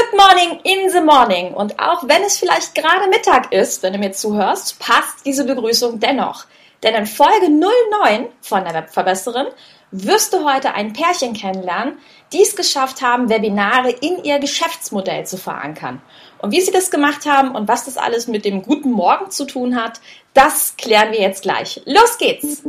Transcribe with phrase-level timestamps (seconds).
[0.00, 1.52] Good morning in the morning.
[1.52, 6.00] Und auch wenn es vielleicht gerade Mittag ist, wenn du mir zuhörst, passt diese Begrüßung
[6.00, 6.46] dennoch.
[6.82, 9.48] Denn in Folge 09 von der Webverbesserin
[9.90, 11.98] wirst du heute ein Pärchen kennenlernen,
[12.32, 16.00] die es geschafft haben, Webinare in ihr Geschäftsmodell zu verankern.
[16.38, 19.44] Und wie sie das gemacht haben und was das alles mit dem guten Morgen zu
[19.44, 20.00] tun hat,
[20.32, 21.82] das klären wir jetzt gleich.
[21.84, 22.62] Los geht's!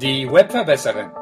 [0.00, 1.21] Die Webverbesserin.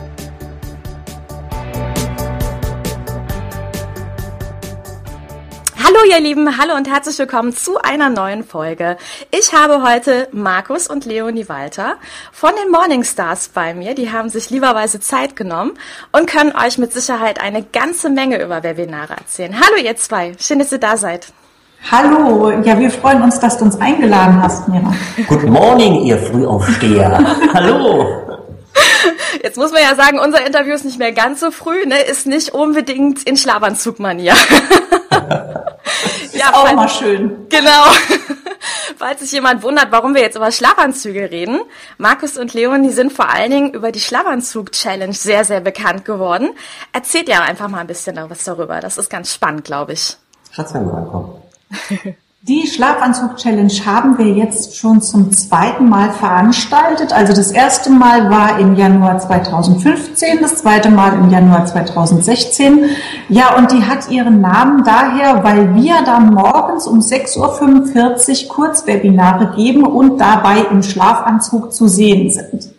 [6.01, 8.97] Hallo ihr Lieben, hallo und herzlich willkommen zu einer neuen Folge.
[9.29, 11.97] Ich habe heute Markus und Leonie Walter
[12.31, 13.93] von den Morningstars bei mir.
[13.93, 15.73] Die haben sich lieberweise Zeit genommen
[16.11, 19.55] und können euch mit Sicherheit eine ganze Menge über Webinare erzählen.
[19.59, 21.27] Hallo ihr zwei, schön, dass ihr da seid.
[21.91, 24.95] Hallo, ja, wir freuen uns, dass du uns eingeladen hast, Mira.
[25.27, 27.19] Good morning, ihr Frühaufsteher.
[27.53, 28.07] Hallo.
[29.43, 31.99] Jetzt muss man ja sagen, unser Interview ist nicht mehr ganz so früh, ne?
[32.01, 34.33] ist nicht unbedingt in Schlafanzugmanier.
[36.41, 37.47] ja, auch mal schön.
[37.49, 37.85] Genau.
[38.97, 41.61] Falls sich jemand wundert, warum wir jetzt über Schlafanzüge reden.
[41.97, 46.49] Markus und Leon, die sind vor allen Dingen über die Schlafanzug-Challenge sehr, sehr bekannt geworden.
[46.93, 48.79] Erzählt ja einfach mal ein bisschen was darüber.
[48.79, 50.17] Das ist ganz spannend, glaube ich.
[50.51, 51.41] Schatz, wenn wir ankommen.
[52.43, 57.13] Die Schlafanzug-Challenge haben wir jetzt schon zum zweiten Mal veranstaltet.
[57.13, 62.85] Also das erste Mal war im Januar 2015, das zweite Mal im Januar 2016.
[63.29, 69.53] Ja, und die hat ihren Namen daher, weil wir dann morgens um 6.45 Uhr Kurzwebinare
[69.55, 72.70] geben und dabei im Schlafanzug zu sehen sind.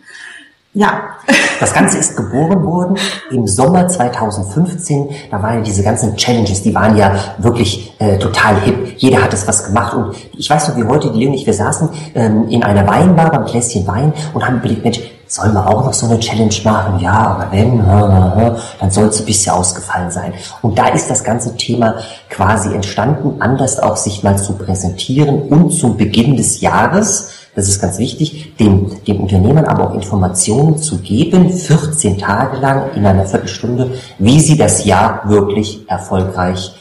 [0.73, 1.17] Ja.
[1.59, 2.97] Das Ganze ist geboren worden
[3.29, 5.09] im Sommer 2015.
[5.29, 8.95] Da waren ja diese ganzen Challenges, die waren ja wirklich äh, total hip.
[8.97, 9.93] Jeder hat es was gemacht.
[9.93, 12.87] Und ich weiß noch, wie heute, die Leo und ich, wir saßen ähm, in einer
[12.87, 16.53] Weinbar beim Gläschen Wein und haben überlegt, Mensch, sollen wir auch noch so eine Challenge
[16.63, 16.99] machen?
[16.99, 20.33] Ja, aber wenn, dann soll es ein bisschen ausgefallen sein.
[20.61, 21.95] Und da ist das ganze Thema
[22.29, 27.81] quasi entstanden, anders auch sich mal zu präsentieren und zum Beginn des Jahres das ist
[27.81, 33.25] ganz wichtig, dem, dem Unternehmern aber auch Informationen zu geben, 14 Tage lang in einer
[33.25, 36.73] Viertelstunde, wie sie das Jahr wirklich erfolgreich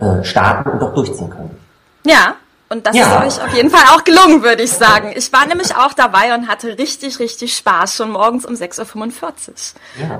[0.00, 1.56] äh, starten und auch durchziehen können.
[2.04, 2.34] Ja,
[2.70, 3.22] und das ja.
[3.22, 5.12] ist euch auf jeden Fall auch gelungen, würde ich sagen.
[5.14, 9.54] Ich war nämlich auch dabei und hatte richtig, richtig Spaß, schon morgens um 6.45 Uhr.
[10.00, 10.18] Ja.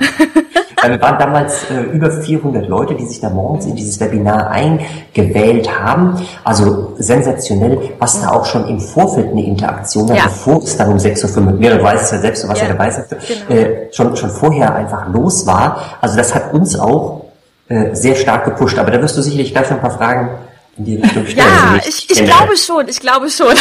[0.88, 5.68] Wir waren damals äh, über 400 Leute, die sich da morgens in dieses Webinar eingewählt
[5.78, 6.26] haben.
[6.44, 10.24] Also sensationell, was da auch schon im Vorfeld eine Interaktion war, ja.
[10.24, 12.90] bevor es dann um 6.45 Uhr, du weißt es ja selbst, warst ja, ja dabei,
[12.90, 13.60] genau.
[13.60, 15.98] äh, schon, schon vorher einfach los war.
[16.00, 17.26] Also das hat uns auch
[17.68, 18.78] äh, sehr stark gepusht.
[18.78, 20.30] Aber da wirst du sicherlich gleich noch ein paar Fragen
[20.78, 21.46] in die Richtung stellen.
[21.46, 23.54] Ja, ich, ich glaube schon, ich glaube schon.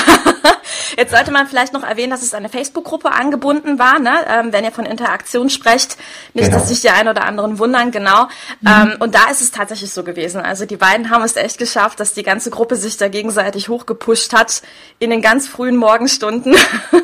[0.98, 4.14] Jetzt sollte man vielleicht noch erwähnen, dass es eine Facebook-Gruppe angebunden war, ne?
[4.30, 5.98] Ähm, wenn ihr von Interaktion sprecht.
[6.34, 6.60] Nicht, genau.
[6.60, 8.26] dass sich die ein oder anderen wundern, genau.
[8.62, 8.68] Mhm.
[8.68, 10.42] Ähm, und da ist es tatsächlich so gewesen.
[10.42, 14.34] Also die beiden haben es echt geschafft, dass die ganze Gruppe sich da gegenseitig hochgepusht
[14.34, 14.62] hat
[15.00, 16.56] in den ganz frühen Morgenstunden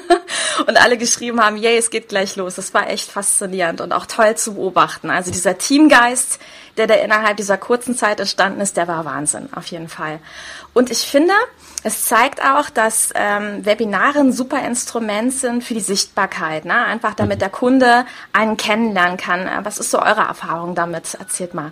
[0.68, 2.56] und alle geschrieben haben, yay, es geht gleich los.
[2.56, 5.10] Das war echt faszinierend und auch toll zu beobachten.
[5.10, 6.40] Also dieser Teamgeist,
[6.78, 10.20] der da innerhalb dieser kurzen Zeit entstanden ist, der war Wahnsinn, auf jeden Fall.
[10.74, 11.34] Und ich finde,
[11.84, 16.66] es zeigt auch, dass ähm, Webinare ein super Instrument sind für die Sichtbarkeit.
[16.66, 16.74] Ne?
[16.74, 19.50] Einfach damit der Kunde einen kennenlernen kann.
[19.64, 21.14] Was ist so eure Erfahrung damit?
[21.16, 21.72] Erzählt mal.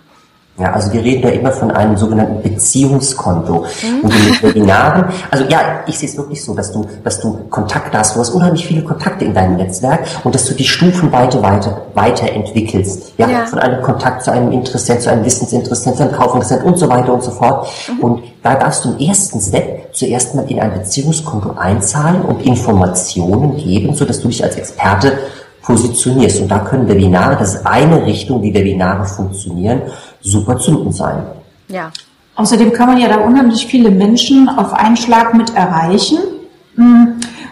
[0.58, 3.64] Ja, also wir reden da immer von einem sogenannten Beziehungskonto.
[3.82, 4.00] Mhm.
[4.02, 7.98] Und in Webinaren, also ja, ich sehe es wirklich so, dass du, dass du Kontakte
[7.98, 11.42] hast, du hast unheimlich viele Kontakte in deinem Netzwerk und dass du die Stufen weiter,
[11.42, 13.14] weiter, weiterentwickelst.
[13.16, 13.46] Ja, ja.
[13.46, 17.14] von einem Kontakt zu einem Interessent, zu einem Wissensinteressent, zu einem Kaufinteressent und so weiter
[17.14, 17.66] und so fort.
[17.88, 18.00] Mhm.
[18.00, 23.56] Und da darfst du im ersten Step zuerst mal in ein Beziehungskonto einzahlen und Informationen
[23.56, 25.16] geben, so dass du dich als Experte
[25.62, 26.40] positionierst.
[26.42, 29.82] Und da können Webinare, das ist eine Richtung, wie Webinare funktionieren,
[30.22, 31.22] super zündend sein.
[31.68, 31.90] Ja.
[32.34, 36.18] Außerdem kann man ja da unheimlich viele Menschen auf einen Schlag mit erreichen.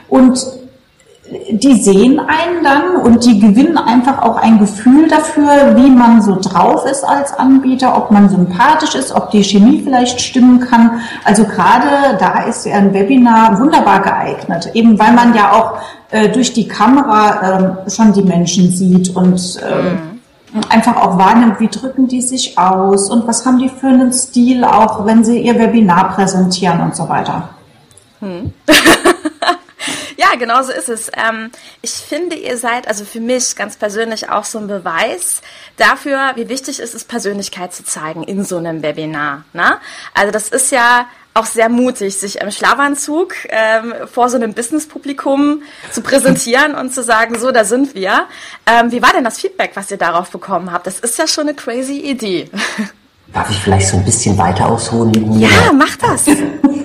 [0.09, 0.47] Und
[1.51, 6.37] die sehen einen dann und die gewinnen einfach auch ein Gefühl dafür, wie man so
[6.41, 11.01] drauf ist als Anbieter, ob man sympathisch ist, ob die Chemie vielleicht stimmen kann.
[11.25, 15.79] Also gerade da ist ja ein Webinar wunderbar geeignet, eben weil man ja auch
[16.11, 20.10] äh, durch die Kamera äh, schon die Menschen sieht und äh, mhm.
[20.69, 24.65] Einfach auch wahrnimmt, wie drücken die sich aus und was haben die für einen Stil,
[24.65, 27.51] auch wenn sie ihr Webinar präsentieren und so weiter.
[28.21, 28.53] Hm.
[30.17, 31.11] ja, genau so ist es.
[31.17, 31.51] Ähm,
[31.83, 35.41] ich finde, ihr seid, also für mich ganz persönlich auch so ein Beweis
[35.77, 39.45] dafür, wie wichtig es ist, Persönlichkeit zu zeigen in so einem Webinar.
[39.53, 39.79] Ne?
[40.15, 45.63] Also das ist ja auch sehr mutig, sich im Schlafanzug ähm, vor so einem Business-Publikum
[45.91, 48.27] zu präsentieren und zu sagen, so, da sind wir.
[48.67, 50.87] Ähm, wie war denn das Feedback, was ihr darauf bekommen habt?
[50.87, 52.51] Das ist ja schon eine crazy Idee.
[53.33, 55.49] Darf ich vielleicht so ein bisschen weiter ausholen neben mir?
[55.49, 56.25] Ja, mach das.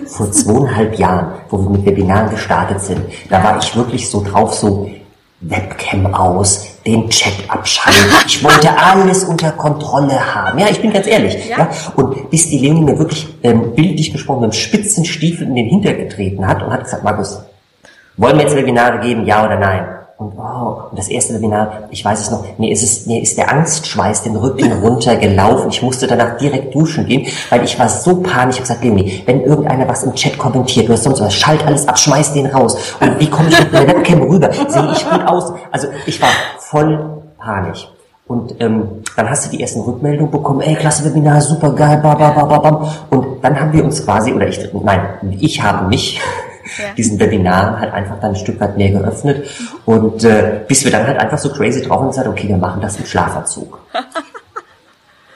[0.05, 4.53] Vor zweieinhalb Jahren, wo wir mit Webinaren gestartet sind, da war ich wirklich so drauf,
[4.53, 4.91] so
[5.41, 8.11] Webcam aus, den Chat abschalten.
[8.27, 10.59] Ich wollte alles unter Kontrolle haben.
[10.59, 11.49] Ja, ich bin ganz ehrlich.
[11.49, 11.59] Ja.
[11.59, 11.69] ja?
[11.95, 15.67] Und bis die Leonie mir wirklich ähm, bildlich gesprochen mit einem spitzen Stiefel in den
[15.67, 17.39] Hinter getreten hat und hat gesagt, Markus,
[18.17, 19.95] wollen wir jetzt Webinare geben, ja oder nein?
[20.17, 23.37] Und, oh, und das erste Webinar, ich weiß es noch, mir ist es, mir ist
[23.37, 25.69] der Angstschweiß den Rücken runtergelaufen.
[25.69, 28.55] Ich musste danach direkt duschen gehen, weil ich war so panisch.
[28.55, 31.85] Ich habe gesagt, Leonie, wenn irgendeiner was im Chat kommentiert, hast sonst was, schalt alles
[31.85, 32.77] ab, schmeiß den raus.
[33.01, 34.49] Und wie komme ich mit meiner Webcam rüber?
[34.53, 35.51] Sehe ich gut aus?
[35.71, 36.29] Also ich war
[36.69, 37.87] voll panisch.
[38.27, 42.15] Und ähm, dann hast du die ersten Rückmeldungen bekommen, ey, klasse Webinar, super geil, ba,
[42.15, 42.89] ba, ba, ba, bam.
[43.11, 44.99] Und dann haben wir uns quasi, oder ich, nein,
[45.39, 46.19] ich habe mich
[46.77, 46.93] ja.
[46.97, 49.47] diesen Webinar halt einfach dann ein Stück weit mehr geöffnet.
[49.85, 52.81] Und äh, bis wir dann halt einfach so crazy drauf und gesagt, okay, wir machen
[52.81, 53.79] das im Schlafanzug.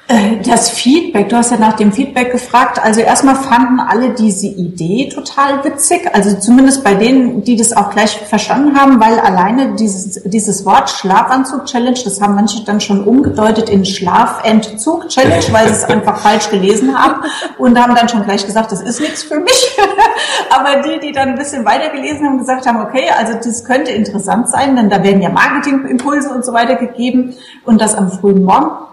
[0.10, 2.80] Äh, das Feedback, du hast ja nach dem Feedback gefragt.
[2.84, 6.10] Also erstmal fanden alle diese Idee total witzig.
[6.12, 10.90] Also zumindest bei denen, die das auch gleich verstanden haben, weil alleine dieses, dieses Wort
[10.90, 16.98] Schlafanzug-Challenge, das haben manche dann schon umgedeutet in Schlafentzug-Challenge, weil sie es einfach falsch gelesen
[16.98, 17.22] haben
[17.60, 19.78] und haben dann schon gleich gesagt, das ist nichts für mich.
[20.50, 23.92] Aber die, die dann ein bisschen weiter gelesen haben, gesagt haben, okay, also das könnte
[23.92, 28.44] interessant sein, denn da werden ja Marketingimpulse und so weiter gegeben und das am frühen
[28.44, 28.90] Morgen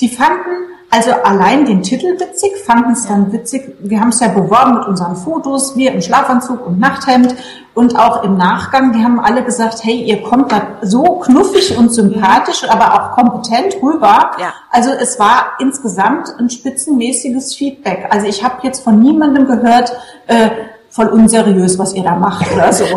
[0.00, 3.76] die fanden also allein den Titel witzig, fanden es dann witzig.
[3.78, 7.36] Wir haben es ja beworben mit unseren Fotos, wir im Schlafanzug und Nachthemd
[7.74, 8.92] und auch im Nachgang.
[8.92, 13.76] Die haben alle gesagt, hey, ihr kommt da so knuffig und sympathisch, aber auch kompetent
[13.80, 14.32] rüber.
[14.40, 14.52] Ja.
[14.70, 18.08] Also es war insgesamt ein spitzenmäßiges Feedback.
[18.10, 19.92] Also ich habe jetzt von niemandem gehört,
[20.26, 20.50] äh,
[20.88, 22.84] voll unseriös, was ihr da macht oder so.
[22.84, 22.94] ja?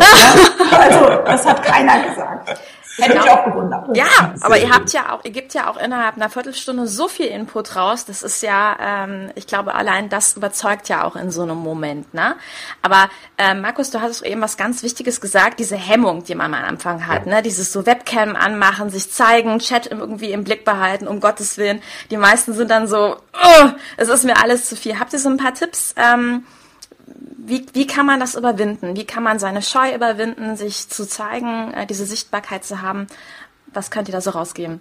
[0.76, 2.60] Also das hat keiner gesagt.
[2.96, 3.96] Hätte ich auch gewundert.
[3.96, 7.26] Ja, aber ihr habt ja auch, ihr gebt ja auch innerhalb einer Viertelstunde so viel
[7.26, 8.04] Input raus.
[8.04, 12.14] Das ist ja, ähm, ich glaube, allein das überzeugt ja auch in so einem Moment.
[12.14, 12.36] Ne?
[12.82, 16.64] Aber äh, Markus, du hast eben was ganz Wichtiges gesagt, diese Hemmung, die man am
[16.64, 17.42] Anfang hat, ne?
[17.42, 21.82] dieses so Webcam anmachen, sich zeigen, Chat irgendwie im Blick behalten, um Gottes Willen.
[22.10, 25.00] Die meisten sind dann so, oh, es ist mir alles zu viel.
[25.00, 25.94] Habt ihr so ein paar Tipps?
[25.96, 26.44] Ähm,
[27.46, 28.96] wie, wie kann man das überwinden?
[28.96, 33.06] Wie kann man seine Scheu überwinden, sich zu zeigen, äh, diese Sichtbarkeit zu haben?
[33.72, 34.80] Was könnt ihr da so rausgeben?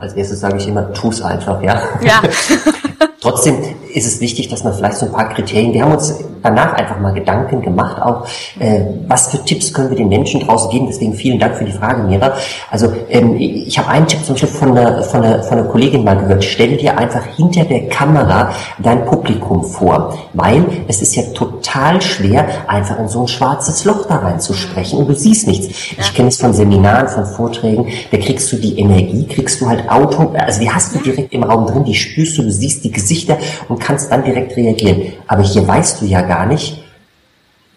[0.00, 1.82] Als erstes sage ich immer, tu es einfach, ja.
[2.00, 2.22] Ja.
[3.26, 3.56] Trotzdem
[3.92, 7.00] ist es wichtig, dass man vielleicht so ein paar Kriterien, wir haben uns danach einfach
[7.00, 8.26] mal Gedanken gemacht, auch
[8.60, 10.86] äh, was für Tipps können wir den Menschen draußen geben.
[10.86, 12.34] Deswegen vielen Dank für die Frage, Mira.
[12.70, 16.04] Also ähm, ich habe einen Tipp zum Beispiel von einer, von, einer, von einer Kollegin
[16.04, 16.44] mal gehört.
[16.44, 22.46] Stell dir einfach hinter der Kamera dein Publikum vor, weil es ist ja total schwer,
[22.68, 25.68] einfach in so ein schwarzes Loch da reinzusprechen und du siehst nichts.
[25.98, 29.88] Ich kenne es von Seminaren, von Vorträgen, da kriegst du die Energie, kriegst du halt
[29.90, 32.92] Auto, also die hast du direkt im Raum drin, die spürst du, du siehst die
[32.92, 33.15] Gesichter
[33.68, 35.12] und kannst dann direkt reagieren.
[35.26, 36.82] Aber hier weißt du ja gar nicht,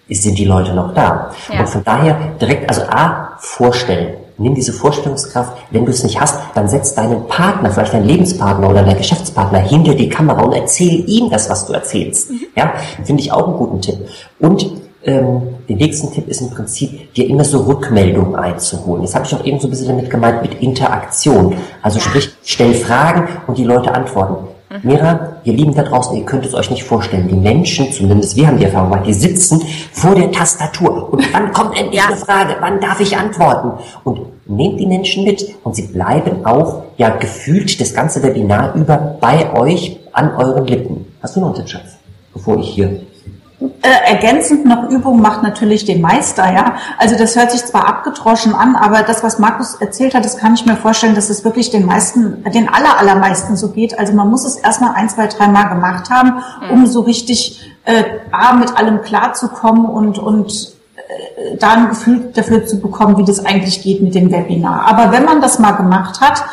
[0.09, 1.31] sind die Leute noch da.
[1.51, 1.59] Ja.
[1.59, 4.15] Und von daher direkt, also A, vorstellen.
[4.37, 5.57] Nimm diese Vorstellungskraft.
[5.69, 9.59] Wenn du es nicht hast, dann setz deinen Partner, vielleicht deinen Lebenspartner oder deinen Geschäftspartner
[9.59, 12.31] hinter die Kamera und erzähl ihm das, was du erzählst.
[12.31, 12.39] Mhm.
[12.55, 13.97] Ja, finde ich auch einen guten Tipp.
[14.39, 14.65] Und
[15.03, 19.01] ähm, der nächste Tipp ist im Prinzip, dir immer so Rückmeldungen einzuholen.
[19.01, 21.55] Das habe ich auch eben so ein bisschen damit gemeint mit Interaktion.
[21.81, 24.48] Also sprich, stell Fragen und die Leute antworten.
[24.69, 24.79] Mhm.
[24.83, 27.27] Mira, ihr Lieben da draußen, ihr könnt es euch nicht vorstellen.
[27.27, 29.61] Die Menschen, zumindest wir haben die Erfahrung gemacht, die sitzen
[29.91, 31.11] vor der Tastatur.
[31.11, 32.55] Und wann kommt endlich eine Frage?
[32.59, 33.71] Wann darf ich antworten?
[34.03, 39.17] Und nehmt die Menschen mit und sie bleiben auch, ja, gefühlt das ganze Webinar über
[39.19, 41.05] bei euch an euren Lippen.
[41.21, 41.97] Hast du noch einen Tipp, Schatz?
[42.33, 43.01] Bevor ich hier
[43.61, 46.75] äh, ergänzend noch Übung macht natürlich den Meister, ja.
[46.97, 50.53] Also das hört sich zwar abgedroschen an, aber das, was Markus erzählt hat, das kann
[50.53, 53.99] ich mir vorstellen, dass es wirklich den meisten, den aller, allermeisten so geht.
[53.99, 58.03] Also man muss es erstmal ein, zwei, drei Mal gemacht haben, um so richtig äh,
[58.31, 63.45] A, mit allem klarzukommen und, und äh, da ein Gefühl dafür zu bekommen, wie das
[63.45, 64.87] eigentlich geht mit dem Webinar.
[64.87, 66.45] Aber wenn man das mal gemacht hat,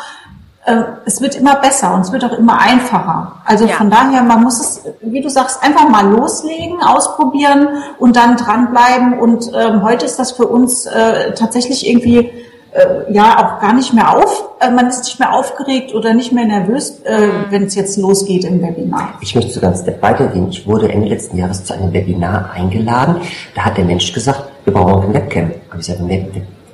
[1.05, 3.33] es wird immer besser und es wird auch immer einfacher.
[3.45, 3.75] Also ja.
[3.75, 7.69] von daher, man muss es, wie du sagst, einfach mal loslegen, ausprobieren
[7.99, 9.17] und dann dranbleiben.
[9.17, 12.31] Und ähm, heute ist das für uns äh, tatsächlich irgendwie
[12.77, 16.31] äh, ja auch gar nicht mehr auf, äh, man ist nicht mehr aufgeregt oder nicht
[16.31, 17.45] mehr nervös, äh, mhm.
[17.49, 19.13] wenn es jetzt losgeht im Webinar.
[19.21, 20.49] Ich möchte sogar einen Step weitergehen.
[20.49, 23.21] Ich wurde Ende letzten Jahres zu einem Webinar eingeladen.
[23.55, 25.51] Da hat der Mensch gesagt, wir brauchen auch ein Webcam.
[25.71, 26.03] Und ich sagte,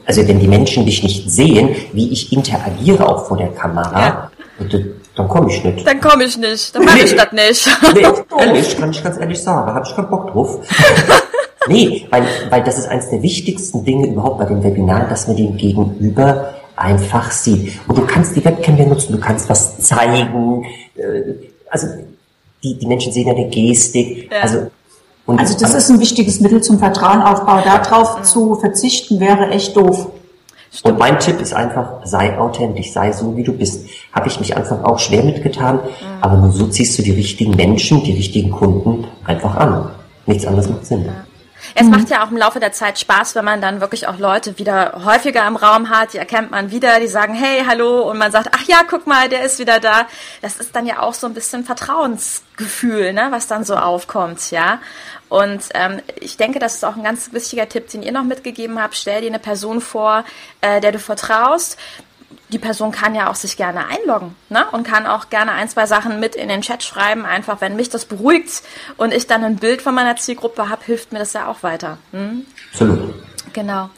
[0.06, 4.80] also wenn die Menschen dich nicht sehen, wie ich interagiere auch vor der Kamera, ja.
[5.16, 5.88] dann komme ich nicht.
[5.88, 7.04] Dann komme ich nicht, dann mache nee.
[7.04, 7.70] ich das nicht.
[7.94, 8.06] Nee,
[8.40, 10.60] ehrlich, kann ich ganz ehrlich sagen, da habe ich keinen Bock drauf.
[11.68, 15.38] nee, weil, weil das ist eines der wichtigsten Dinge überhaupt bei dem Webinar, dass man
[15.38, 17.80] den Gegenüber einfach sieht.
[17.88, 20.66] Und du kannst die Webcam benutzen, du kannst was zeigen.
[20.96, 21.88] Äh, also
[22.64, 24.32] die, die Menschen sehen ja eine Gestik.
[24.32, 24.42] Ja.
[24.42, 24.72] Also
[25.26, 27.62] und also das ist ein wichtiges Mittel zum Vertrauenaufbau.
[27.62, 28.24] Darauf ja.
[28.24, 30.10] zu verzichten wäre echt doof.
[30.82, 33.86] Und mein Tipp ist einfach, sei authentisch, sei so, wie du bist.
[34.12, 35.82] Habe ich mich Anfang auch schwer mitgetan, mhm.
[36.20, 39.92] aber nur so ziehst du die richtigen Menschen, die richtigen Kunden einfach an.
[40.26, 41.06] Nichts anderes macht Sinn.
[41.06, 41.12] Ja.
[41.76, 41.92] Es mhm.
[41.92, 45.02] macht ja auch im Laufe der Zeit Spaß, wenn man dann wirklich auch Leute wieder
[45.04, 46.14] häufiger im Raum hat.
[46.14, 49.30] Die erkennt man wieder, die sagen, hey, hallo, und man sagt, ach ja, guck mal,
[49.30, 50.08] der ist wieder da.
[50.42, 54.80] Das ist dann ja auch so ein bisschen Vertrauensgefühl, ne, was dann so aufkommt, ja.
[55.30, 58.80] Und ähm, ich denke, das ist auch ein ganz wichtiger Tipp, den ihr noch mitgegeben
[58.80, 58.96] habt.
[58.96, 60.26] Stell dir eine Person vor,
[60.62, 61.78] äh, der du vertraust
[62.54, 64.66] die Person kann ja auch sich gerne einloggen ne?
[64.72, 67.26] und kann auch gerne ein, zwei Sachen mit in den Chat schreiben.
[67.26, 68.62] Einfach, wenn mich das beruhigt
[68.96, 71.98] und ich dann ein Bild von meiner Zielgruppe habe, hilft mir das ja auch weiter.
[72.12, 72.46] Hm?
[72.72, 73.16] Absolut.
[73.54, 73.90] Genau.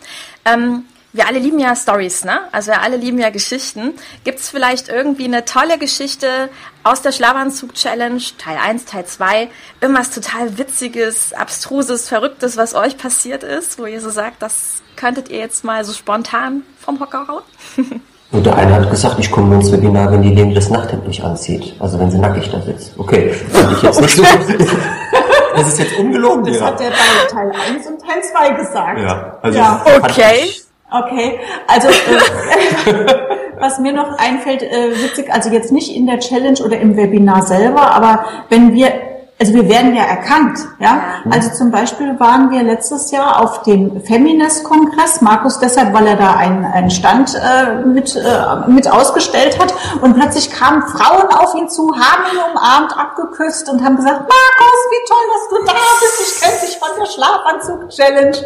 [0.46, 2.42] Ähm, wir alle lieben ja Stories, ne?
[2.52, 3.94] Also wir alle lieben ja Geschichten.
[4.24, 6.50] Gibt es vielleicht irgendwie eine tolle Geschichte
[6.84, 9.50] aus der Schlafanzug-Challenge, Teil 1, Teil 2,
[9.82, 15.30] irgendwas total Witziges, Abstruses, Verrücktes, was euch passiert ist, wo ihr so sagt, das könntet
[15.30, 17.44] ihr jetzt mal so spontan vom Hocker hauen?
[18.32, 21.08] Und der eine hat gesagt, ich komme nur ins Webinar, wenn die Leni das Nachthemd
[21.08, 21.76] nicht anzieht.
[21.80, 22.94] Also wenn sie nackig da sitzt.
[22.98, 24.24] Okay, fand ich jetzt nicht so.
[25.56, 26.44] das ist jetzt ungelogen.
[26.46, 26.66] Das ja.
[26.66, 29.00] hat er bei Teil 1 und Teil 2 gesagt.
[29.00, 29.86] Ja, also ja.
[30.02, 30.52] okay.
[30.92, 33.16] Okay, also äh,
[33.60, 37.42] was mir noch einfällt, äh, witzig, also jetzt nicht in der Challenge oder im Webinar
[37.42, 38.92] selber, aber wenn wir
[39.38, 41.02] also wir werden ja erkannt, ja.
[41.30, 46.36] Also zum Beispiel waren wir letztes Jahr auf dem Feminist-Kongress, Markus deshalb, weil er da
[46.36, 51.68] einen, einen Stand äh, mit, äh, mit ausgestellt hat und plötzlich kamen Frauen auf ihn
[51.70, 56.22] zu, haben ihn umarmt, abgeküsst und haben gesagt, Markus, wie toll, dass du da bist,
[56.22, 58.38] ich kenne dich von der Schlafanzug-Challenge.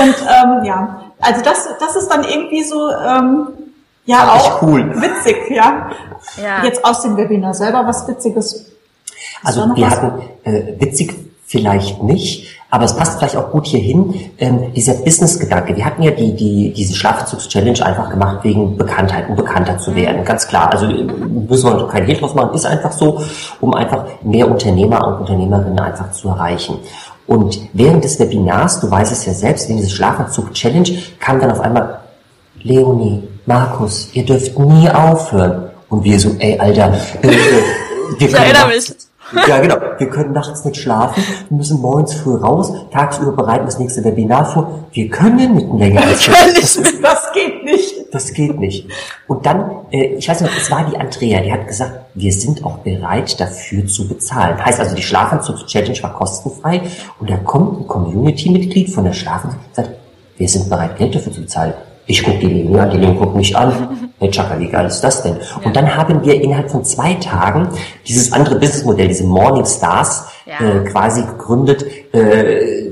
[0.00, 2.90] Und ähm, ja, also das, das ist dann irgendwie so...
[2.90, 3.48] Ähm,
[4.04, 4.90] ja, auch cool.
[5.02, 5.90] witzig, ja.
[6.42, 6.64] ja.
[6.64, 8.77] Jetzt aus dem Webinar selber was Witziges
[9.42, 11.14] also wir hatten äh, witzig
[11.48, 15.74] vielleicht nicht, aber es passt vielleicht auch gut hierhin, ähm, dieser Business-Gedanke.
[15.74, 20.22] Wir hatten ja die, die, diese Schlafenzugs-Challenge einfach gemacht wegen Bekanntheit, um bekannter zu werden,
[20.24, 20.70] ganz klar.
[20.70, 23.22] Also äh, müssen wir kein Hehl draus machen, ist einfach so,
[23.60, 26.78] um einfach mehr Unternehmer und Unternehmerinnen einfach zu erreichen.
[27.26, 31.60] Und während des Webinars, du weißt es ja selbst, wegen dieser Schlafentzug-Challenge, kam dann auf
[31.60, 32.00] einmal,
[32.62, 35.70] Leonie, Markus, ihr dürft nie aufhören.
[35.88, 36.92] Und wir so, ey, Alter,
[37.22, 37.32] äh, äh
[38.18, 39.07] wir ich erinnere mich.
[39.46, 39.76] Ja, genau.
[39.98, 44.44] Wir können nachts nicht schlafen, wir müssen morgens früh raus, tagsüber bereiten das nächste Webinar
[44.46, 44.86] vor.
[44.92, 47.94] Wir können nicht länger als das, das geht nicht.
[48.10, 48.88] Das geht nicht.
[49.26, 52.64] Und dann, äh, ich weiß nicht, es war die Andrea, die hat gesagt, wir sind
[52.64, 54.64] auch bereit dafür zu bezahlen.
[54.64, 56.82] Heißt also, die Schlafanzugs-Challenge war kostenfrei
[57.20, 59.90] und da kommt ein Community-Mitglied von der Schlafanzug und sagt,
[60.38, 61.74] wir sind bereit, Geld dafür zu bezahlen.
[62.10, 63.72] Ich gucke die Linie an, die Linie guckt mich an.
[64.20, 65.36] Hey Chaka, wie geil ist das denn?
[65.36, 65.64] Ja.
[65.64, 67.68] Und dann haben wir innerhalb von zwei Tagen
[68.04, 70.58] dieses andere Businessmodell, diese Morning Stars, ja.
[70.58, 71.86] äh, quasi gegründet.
[72.12, 72.88] Äh,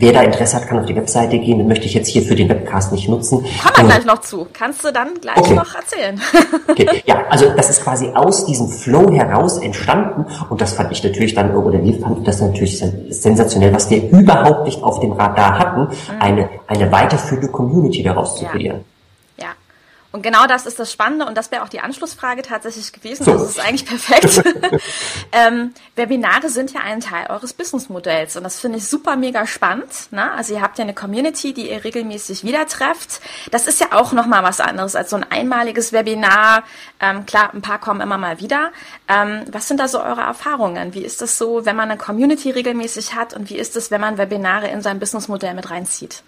[0.00, 1.58] wer da Interesse hat, kann auf die Webseite gehen.
[1.58, 3.44] Den möchte ich jetzt hier für den Webcast nicht nutzen.
[3.62, 4.46] Kommen wir gleich noch zu.
[4.52, 5.54] Kannst du dann gleich okay.
[5.54, 6.20] noch erzählen.
[6.68, 6.88] okay.
[7.06, 10.26] Ja, also das ist quasi aus diesem Flow heraus entstanden.
[10.48, 14.64] Und das fand ich natürlich dann, oder wir fanden das natürlich sensationell, was wir überhaupt
[14.64, 16.20] nicht auf dem Radar hatten, mhm.
[16.20, 18.84] eine, eine weiterführende Community daraus zu kreieren.
[20.12, 23.24] Und genau das ist das Spannende und das wäre auch die Anschlussfrage tatsächlich gewesen.
[23.24, 23.32] So.
[23.32, 24.42] Das ist eigentlich perfekt.
[25.32, 30.10] ähm, Webinare sind ja ein Teil eures Businessmodells und das finde ich super mega spannend.
[30.10, 30.32] Ne?
[30.32, 33.20] Also ihr habt ja eine Community, die ihr regelmäßig wieder trefft.
[33.52, 36.64] Das ist ja auch nochmal was anderes als so ein einmaliges Webinar.
[36.98, 38.72] Ähm, klar, ein paar kommen immer mal wieder.
[39.06, 40.92] Ähm, was sind da so eure Erfahrungen?
[40.92, 44.00] Wie ist das so, wenn man eine Community regelmäßig hat und wie ist es, wenn
[44.00, 46.24] man Webinare in sein Businessmodell mit reinzieht?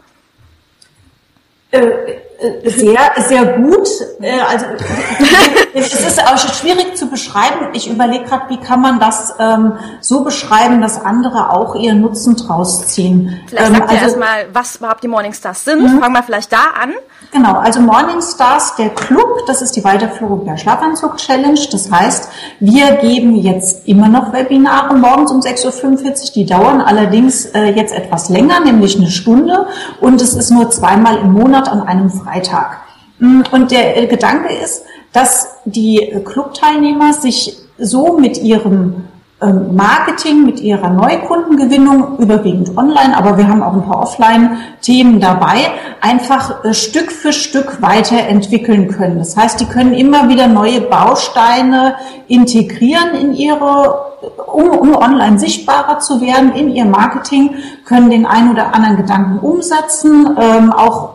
[1.72, 3.88] Äh, äh, sehr, sehr gut.
[4.20, 4.66] Äh, also
[5.74, 7.68] es ist auch schwierig zu beschreiben.
[7.72, 12.36] Ich überlege gerade, wie kann man das ähm, so beschreiben, dass andere auch ihren Nutzen
[12.36, 13.40] draus ziehen.
[13.46, 15.82] Vielleicht ähm, sagt also, ihr erstmal, was überhaupt die Morningstars sind.
[15.82, 16.00] Mhm.
[16.00, 16.92] Fangen wir vielleicht da an.
[17.32, 21.60] Genau, also Morningstars, der Club, das ist die Weiterführung der Schlafanzug-Challenge.
[21.70, 22.28] Das heißt,
[22.60, 26.32] wir geben jetzt immer noch Webinare morgens um 6.45 Uhr.
[26.34, 29.66] Die dauern allerdings äh, jetzt etwas länger, nämlich eine Stunde.
[30.00, 32.82] Und es ist nur zweimal im Monat an einem Freitag.
[33.18, 39.04] Mm, und der Gedanke ist, dass die Clubteilnehmer sich so mit ihrem
[39.42, 45.72] ähm, Marketing, mit ihrer Neukundengewinnung, überwiegend online, aber wir haben auch ein paar Offline-Themen dabei,
[46.00, 49.18] einfach äh, Stück für Stück weiterentwickeln können.
[49.18, 51.96] Das heißt, die können immer wieder neue Bausteine
[52.28, 54.12] integrieren in ihre,
[54.46, 59.40] um, um online sichtbarer zu werden, in ihr Marketing, können den einen oder anderen Gedanken
[59.40, 61.14] umsetzen, ähm, auch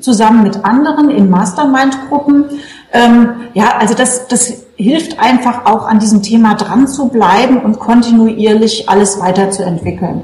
[0.00, 2.46] zusammen mit anderen in Mastermind-Gruppen.
[2.92, 7.78] Ähm, ja, also das, das hilft einfach auch an diesem Thema dran zu bleiben und
[7.78, 10.22] kontinuierlich alles weiterzuentwickeln.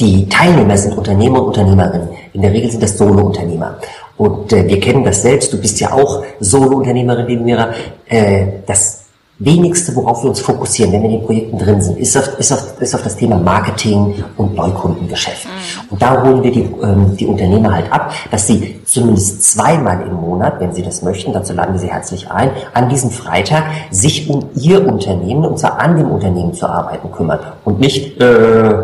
[0.00, 2.08] Die Teilnehmer sind Unternehmer und Unternehmerinnen.
[2.32, 3.78] In der Regel sind das Solo-Unternehmer.
[4.16, 5.52] Und äh, wir kennen das selbst.
[5.52, 7.70] Du bist ja auch Solo-Unternehmerin, Mira.
[8.06, 9.01] Äh, das
[9.44, 12.52] wenigste, worauf wir uns fokussieren, wenn wir in den Projekten drin sind, ist auf, ist
[12.52, 15.46] auf, ist auf das Thema Marketing und Neukundengeschäft.
[15.46, 15.90] Mhm.
[15.90, 20.14] Und da holen wir die, ähm, die Unternehmer halt ab, dass sie zumindest zweimal im
[20.14, 24.28] Monat, wenn sie das möchten, dazu laden wir sie herzlich ein, an diesem Freitag sich
[24.28, 28.74] um ihr Unternehmen, und zwar an dem Unternehmen zu arbeiten, kümmern und nicht äh,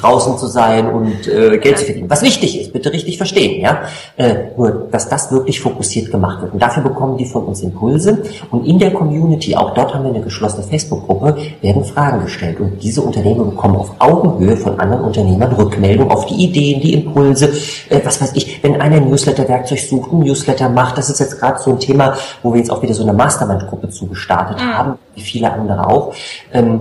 [0.00, 2.10] draußen zu sein und äh, Geld zu verdienen.
[2.10, 3.82] Was wichtig ist, bitte richtig verstehen, ja.
[4.16, 6.52] Äh, nur, dass das wirklich fokussiert gemacht wird.
[6.52, 8.22] Und dafür bekommen die von uns Impulse.
[8.50, 12.60] Und in der Community, auch dort haben wir eine geschlossene Facebook-Gruppe, werden Fragen gestellt.
[12.60, 17.52] Und diese Unternehmer bekommen auf Augenhöhe von anderen Unternehmern Rückmeldung auf die Ideen, die Impulse,
[17.88, 21.38] äh, was weiß ich, wenn einer ein Newsletter-Werkzeug sucht, ein Newsletter macht, das ist jetzt
[21.38, 24.74] gerade so ein Thema, wo wir jetzt auch wieder so eine Mastermind-Gruppe zugestartet mhm.
[24.74, 26.14] haben, wie viele andere auch,
[26.52, 26.80] ähm,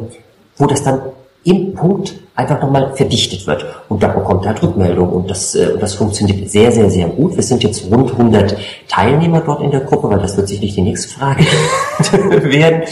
[0.58, 1.02] wo das dann
[1.44, 3.66] im Punkt einfach nochmal verdichtet wird.
[3.90, 5.10] Und da bekommt er Rückmeldung.
[5.10, 7.36] Und das, äh, das funktioniert sehr, sehr, sehr gut.
[7.36, 10.82] Wir sind jetzt rund 100 Teilnehmer dort in der Gruppe, weil das wird sicherlich die
[10.82, 11.44] nächste Frage
[12.44, 12.84] werden.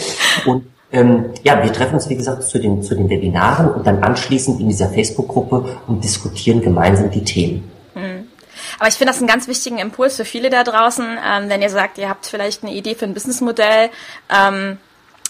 [0.46, 4.02] Und ähm, ja, wir treffen uns, wie gesagt, zu den, zu den Webinaren und dann
[4.02, 7.70] anschließend in dieser Facebook-Gruppe und diskutieren gemeinsam die Themen.
[7.94, 8.28] Mhm.
[8.78, 11.70] Aber ich finde das einen ganz wichtigen Impuls für viele da draußen, ähm, wenn ihr
[11.70, 13.90] sagt, ihr habt vielleicht eine Idee für ein Businessmodell,
[14.30, 14.78] ähm,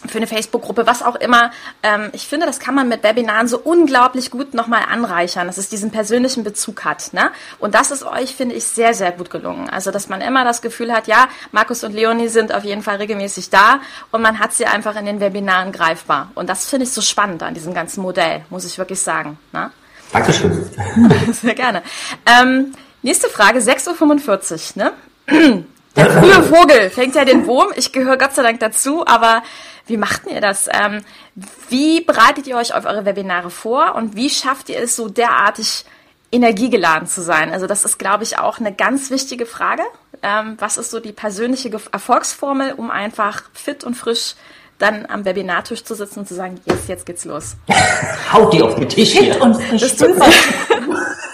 [0.06, 1.50] für eine Facebook-Gruppe, was auch immer.
[1.82, 5.68] Ähm, ich finde, das kann man mit Webinaren so unglaublich gut nochmal anreichern, dass es
[5.68, 7.12] diesen persönlichen Bezug hat.
[7.12, 7.30] Ne?
[7.58, 9.68] Und das ist euch, finde ich, sehr, sehr gut gelungen.
[9.68, 12.96] Also, dass man immer das Gefühl hat, ja, Markus und Leonie sind auf jeden Fall
[12.96, 13.80] regelmäßig da
[14.12, 16.30] und man hat sie einfach in den Webinaren greifbar.
[16.34, 19.38] Und das finde ich so spannend an diesem ganzen Modell, muss ich wirklich sagen.
[19.52, 19.70] Ne?
[20.12, 20.68] Dankeschön.
[21.32, 21.82] sehr gerne.
[22.26, 24.92] Ähm, nächste Frage, 6.45 Uhr.
[25.30, 25.64] Ne?
[25.98, 27.68] Der frühe Vogel fängt ja den Wurm.
[27.74, 29.42] Ich gehöre Gott sei Dank dazu, aber
[29.86, 30.68] wie macht ihr das?
[30.72, 31.02] Ähm,
[31.68, 35.84] wie bereitet ihr euch auf eure Webinare vor und wie schafft ihr es so derartig
[36.30, 37.52] energiegeladen zu sein?
[37.52, 39.82] Also das ist, glaube ich, auch eine ganz wichtige Frage.
[40.22, 44.34] Ähm, was ist so die persönliche Erfolgsformel, um einfach fit und frisch
[44.78, 47.56] dann am Webinartisch zu sitzen und zu sagen, yes, jetzt geht's los.
[48.32, 49.42] Haut die auf den Tisch fit hier.
[49.42, 49.82] und frisch.
[50.00, 50.18] Ob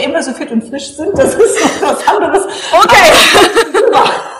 [0.00, 2.44] wir immer so fit und frisch sind, das ist noch was anderes.
[2.72, 3.12] Okay.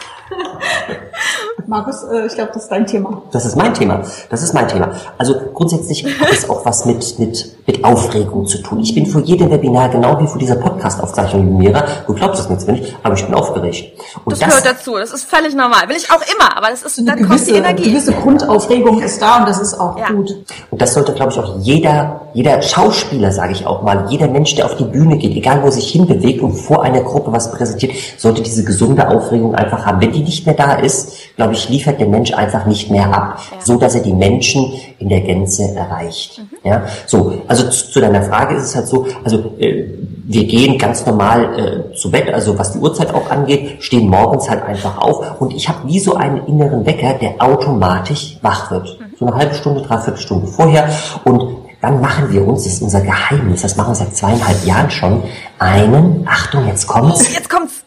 [1.70, 3.22] Markus, äh, ich glaube, das ist dein Thema.
[3.30, 4.02] Das ist mein Thema.
[4.28, 4.90] Das ist mein Thema.
[5.18, 8.80] Also grundsätzlich hat es auch was mit, mit, mit Aufregung zu tun.
[8.80, 12.48] Ich bin vor jedem Webinar, genau wie vor dieser Podcast-Aufzeichnung mit Mira, du glaubst es
[12.48, 13.92] mir zwar nicht, aber ich bin aufgeregt.
[14.24, 14.96] Und das, das gehört dazu.
[14.96, 15.88] Das ist völlig normal.
[15.88, 17.82] Will ich auch immer, aber das ist, dann gewisse, kommt die Energie.
[17.84, 20.08] Eine gewisse Grundaufregung ist da und das ist auch ja.
[20.08, 20.44] gut.
[20.70, 24.54] Und das sollte, glaube ich, auch jeder, jeder Schauspieler, sage ich auch mal, jeder Mensch,
[24.54, 27.92] der auf die Bühne geht, egal wo sich hinbewegt und vor einer Gruppe was präsentiert,
[28.16, 30.00] sollte diese gesunde Aufregung einfach haben.
[30.00, 33.40] Wenn die nicht mehr da ist, glaube ich, liefert der Mensch einfach nicht mehr ab,
[33.50, 33.58] ja.
[33.60, 36.38] so dass er die Menschen in der Gänze erreicht.
[36.38, 36.68] Mhm.
[36.68, 39.86] Ja, so, also zu, zu, deiner Frage ist es halt so, also äh,
[40.26, 44.48] wir gehen ganz normal äh, zu Bett, also was die Uhrzeit auch angeht, stehen morgens
[44.48, 49.00] halt einfach auf und ich habe wie so einen inneren Wecker, der automatisch wach wird.
[49.00, 49.04] Mhm.
[49.18, 50.88] So eine halbe Stunde, dreiviertel Stunde vorher
[51.24, 54.90] und dann machen wir uns, das ist unser Geheimnis, das machen wir seit zweieinhalb Jahren
[54.90, 55.22] schon,
[55.58, 57.82] einen, Achtung, jetzt kommt's, jetzt kommt's,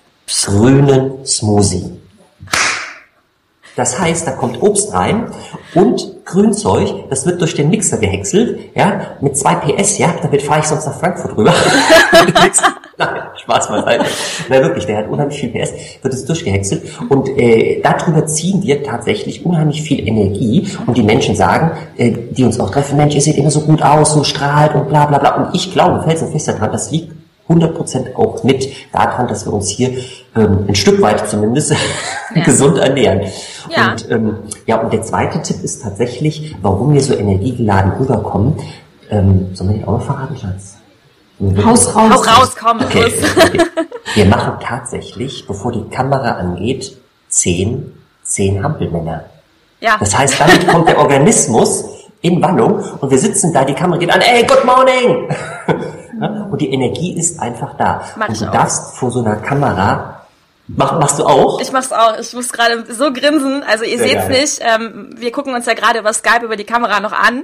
[0.46, 2.00] grünen Smoothie.
[3.76, 5.32] Das heißt, da kommt Obst rein
[5.74, 10.60] und Grünzeug, das wird durch den Mixer gehäckselt, ja, mit zwei PS, ja, damit fahre
[10.60, 11.54] ich sonst nach Frankfurt rüber.
[13.44, 14.06] Spaß mal beiseite.
[14.50, 18.84] Nein, wirklich, der hat unheimlich viel PS, wird es durchgehäckselt und äh, darüber ziehen wir
[18.84, 23.22] tatsächlich unheimlich viel Energie und die Menschen sagen, äh, die uns auch treffen, Mensch, ihr
[23.22, 26.48] seht immer so gut aus, so strahlt und bla bla bla und ich glaube felsenfest
[26.48, 27.14] daran, das liegt
[27.50, 29.90] 100% auch mit daran, dass wir uns hier
[30.36, 31.72] ähm, ein Stück weit zumindest
[32.36, 32.44] ja.
[32.46, 33.22] gesund ernähren.
[33.70, 33.92] Ja.
[33.92, 34.36] Und, ähm,
[34.66, 38.56] ja, und der zweite Tipp ist tatsächlich, warum wir so energiegeladen rüberkommen.
[39.10, 40.78] Ähm, sollen wir den auch noch verraten, Schatz?
[41.40, 42.12] Haus raus.
[42.12, 42.80] Haus raus, komm.
[42.82, 43.60] Okay, okay.
[44.16, 47.92] Wir machen tatsächlich, bevor die Kamera angeht, zehn,
[48.24, 49.26] zehn Hampelmänner.
[49.80, 49.98] Ja.
[50.00, 51.86] Das heißt, damit kommt der Organismus
[52.22, 55.28] in Wallung und wir sitzen da, die Kamera geht an, ey, good morning!
[56.52, 58.02] Und die Energie ist einfach da.
[58.16, 60.22] Mach und du darfst vor so einer Kamera
[60.68, 61.60] Mach, machst du auch?
[61.60, 62.18] Ich mach's auch.
[62.20, 63.64] Ich muss gerade so grinsen.
[63.64, 64.42] Also ihr Sehr seht's geil.
[64.42, 64.60] nicht.
[64.62, 67.44] Ähm, wir gucken uns ja gerade über Skype über die Kamera noch an.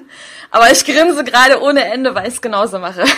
[0.52, 3.04] Aber ich grinse gerade ohne Ende, weil ich es genauso mache.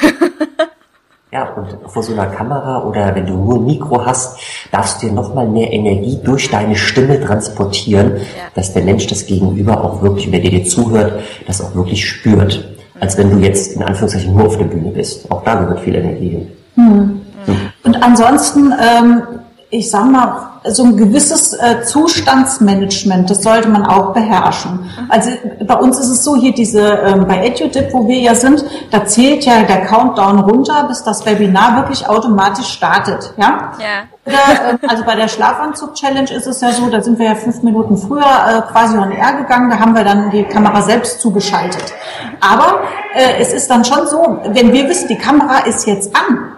[1.34, 4.38] Ja, und vor so einer Kamera oder wenn du nur ein Mikro hast,
[4.70, 8.24] darfst du dir nochmal mehr Energie durch deine Stimme transportieren, ja.
[8.54, 12.76] dass der Mensch das Gegenüber auch wirklich, wenn der dir zuhört, das auch wirklich spürt.
[13.00, 15.32] Als wenn du jetzt in Anführungszeichen nur auf der Bühne bist.
[15.32, 16.52] Auch da gehört viel Energie hin.
[16.76, 17.22] Hm.
[17.46, 17.56] Hm.
[17.84, 19.24] Und ansonsten, ähm,
[19.72, 24.92] ich sag mal, so ein gewisses äh, Zustandsmanagement, das sollte man auch beherrschen.
[25.10, 25.32] Also
[25.66, 29.06] bei uns ist es so, hier diese, ähm, bei EduDip, wo wir ja sind, da
[29.06, 33.34] zählt ja der Countdown runter, bis das Webinar wirklich automatisch startet.
[33.38, 33.72] Ja?
[33.80, 34.04] Ja.
[34.26, 37.64] Oder, äh, also bei der Schlafanzug-Challenge ist es ja so, da sind wir ja fünf
[37.64, 41.94] Minuten früher äh, quasi on air gegangen, da haben wir dann die Kamera selbst zugeschaltet.
[42.42, 42.82] Aber
[43.16, 46.51] äh, es ist dann schon so, wenn wir wissen, die Kamera ist jetzt an,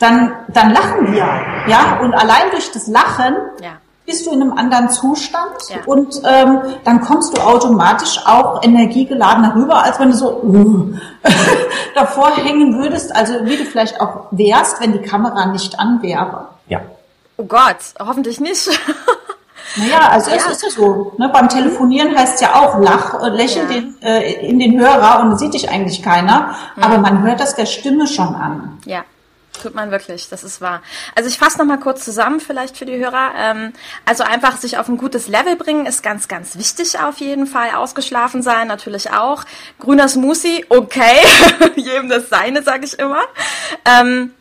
[0.00, 1.28] dann, dann lachen wir.
[1.68, 3.72] Ja, und allein durch das Lachen ja.
[4.06, 5.76] bist du in einem anderen Zustand ja.
[5.86, 10.94] und ähm, dann kommst du automatisch auch energiegeladener rüber, als wenn du so uh,
[11.94, 16.48] davor hängen würdest, also wie du vielleicht auch wärst, wenn die Kamera nicht an wäre.
[16.68, 16.80] Ja.
[17.36, 18.68] Oh Gott, hoffentlich nicht.
[19.76, 20.36] Naja, also ja.
[20.36, 21.12] es ist ja so.
[21.16, 21.28] Ne?
[21.32, 23.68] Beim Telefonieren heißt ja auch lach, äh, lächel ja.
[23.68, 26.82] den, äh, in den Hörer und sieht dich eigentlich keiner, mhm.
[26.82, 28.80] aber man hört das der Stimme schon an.
[28.84, 29.04] Ja.
[29.60, 30.82] Tut man wirklich, das ist wahr.
[31.14, 33.32] Also ich fasse nochmal kurz zusammen, vielleicht für die Hörer.
[33.36, 33.72] Ähm,
[34.06, 37.72] also einfach sich auf ein gutes Level bringen ist ganz, ganz wichtig auf jeden Fall.
[37.74, 39.44] Ausgeschlafen sein natürlich auch.
[39.78, 41.18] Grüner Smoothie, okay,
[41.76, 43.22] jedem das seine, sage ich immer.
[43.84, 44.32] Ähm,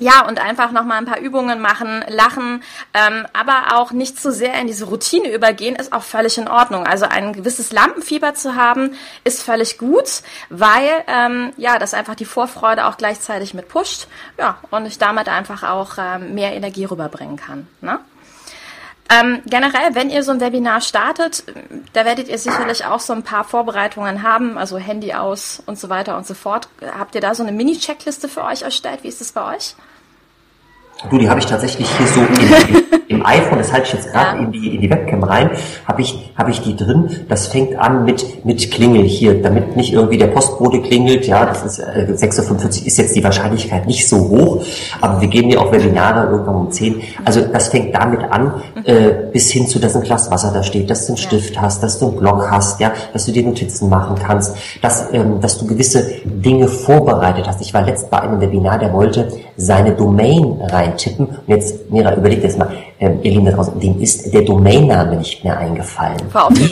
[0.00, 4.54] ja, und einfach nochmal ein paar Übungen machen, lachen, ähm, aber auch nicht zu sehr
[4.54, 6.86] in diese Routine übergehen, ist auch völlig in Ordnung.
[6.86, 12.24] Also ein gewisses Lampenfieber zu haben, ist völlig gut, weil ähm, ja, das einfach die
[12.24, 14.08] Vorfreude auch gleichzeitig mit pusht,
[14.38, 17.68] ja, und ich damit einfach auch ähm, mehr Energie rüberbringen kann.
[17.80, 18.00] Ne?
[19.10, 21.42] Ähm, generell, wenn ihr so ein Webinar startet,
[21.92, 25.88] da werdet ihr sicherlich auch so ein paar Vorbereitungen haben, also Handy aus und so
[25.88, 26.68] weiter und so fort.
[26.96, 29.02] Habt ihr da so eine Mini-Checkliste für euch erstellt?
[29.02, 29.74] Wie ist es bei euch?
[31.08, 32.20] Du, die habe ich tatsächlich hier so
[33.20, 34.44] im iPhone, das halte ich jetzt gerade ja.
[34.44, 35.50] in, die, in die Webcam rein,
[35.86, 37.08] habe ich, hab ich die drin.
[37.28, 41.26] Das fängt an mit, mit Klingel hier, damit nicht irgendwie der Postbote klingelt.
[41.26, 44.64] Ja, das ist äh, 6.45 ist jetzt die Wahrscheinlichkeit nicht so hoch,
[45.00, 47.00] aber wir geben ja auch Webinare irgendwann um 10.
[47.24, 48.52] Also das fängt damit an,
[48.84, 51.82] äh, bis hin zu, dass ein Glas Wasser da steht, dass du einen Stift hast,
[51.82, 55.58] dass du einen Block hast, ja, dass du dir Notizen machen kannst, dass, ähm, dass
[55.58, 57.60] du gewisse Dinge vorbereitet hast.
[57.60, 61.26] Ich war letzt bei einem Webinar, der wollte seine Domain rein eintippen.
[61.26, 62.68] Und jetzt, Mira, überleg das mal,
[63.00, 66.20] ähm, ihr Lieben da draußen, dem ist der Domainname nicht mehr eingefallen.
[66.50, 66.70] Wie,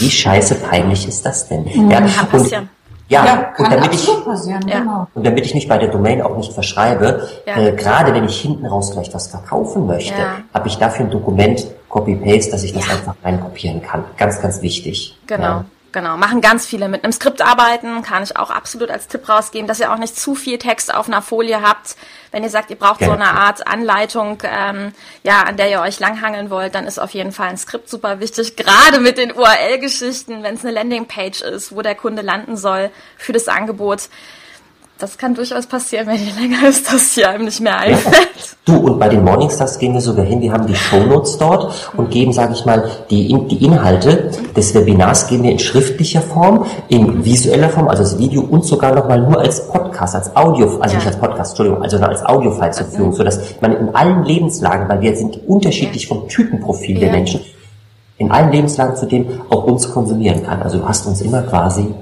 [0.00, 1.64] wie scheiße peinlich ist das denn?
[1.64, 1.98] Mhm, ja,
[2.32, 2.62] und, ja.
[3.08, 4.80] Ja, und, damit ich, passieren, ja.
[4.80, 5.06] genau.
[5.14, 7.58] und damit ich mich bei der Domain auch nicht verschreibe, ja.
[7.58, 10.36] äh, gerade wenn ich hinten raus gleich was verkaufen möchte, ja.
[10.54, 14.04] habe ich dafür ein Dokument, Copy-Paste, dass ich das einfach reinkopieren kann.
[14.16, 15.18] Ganz, ganz wichtig.
[15.26, 15.64] Genau.
[15.92, 19.68] Genau, machen ganz viele mit einem Skript arbeiten, kann ich auch absolut als Tipp rausgeben,
[19.68, 21.96] dass ihr auch nicht zu viel Text auf einer Folie habt.
[22.30, 23.08] Wenn ihr sagt, ihr braucht ja.
[23.08, 27.10] so eine Art Anleitung, ähm, ja, an der ihr euch langhangeln wollt, dann ist auf
[27.10, 28.56] jeden Fall ein Skript super wichtig.
[28.56, 33.34] Gerade mit den URL-Geschichten, wenn es eine Landingpage ist, wo der Kunde landen soll für
[33.34, 34.08] das Angebot
[35.02, 38.28] das kann durchaus passieren, wenn je länger ist, dass hier einem nicht mehr einfällt.
[38.64, 42.12] Du, und bei den Morningstars gehen wir sogar hin, wir haben die Shownotes dort und
[42.12, 47.24] geben, sage ich mal, die, die Inhalte des Webinars geben wir in schriftlicher Form, in
[47.24, 51.00] visueller Form, also das Video und sogar nochmal nur als Podcast, als Audio, also ja.
[51.00, 54.88] nicht als Podcast, Entschuldigung, also nur als Audiofile zur Verfügung, sodass man in allen Lebenslagen,
[54.88, 57.00] weil wir sind unterschiedlich vom Typenprofil ja.
[57.00, 57.40] der Menschen,
[58.18, 60.62] in allen Lebenslagen zudem auch uns konsumieren kann.
[60.62, 61.92] Also du hast uns immer quasi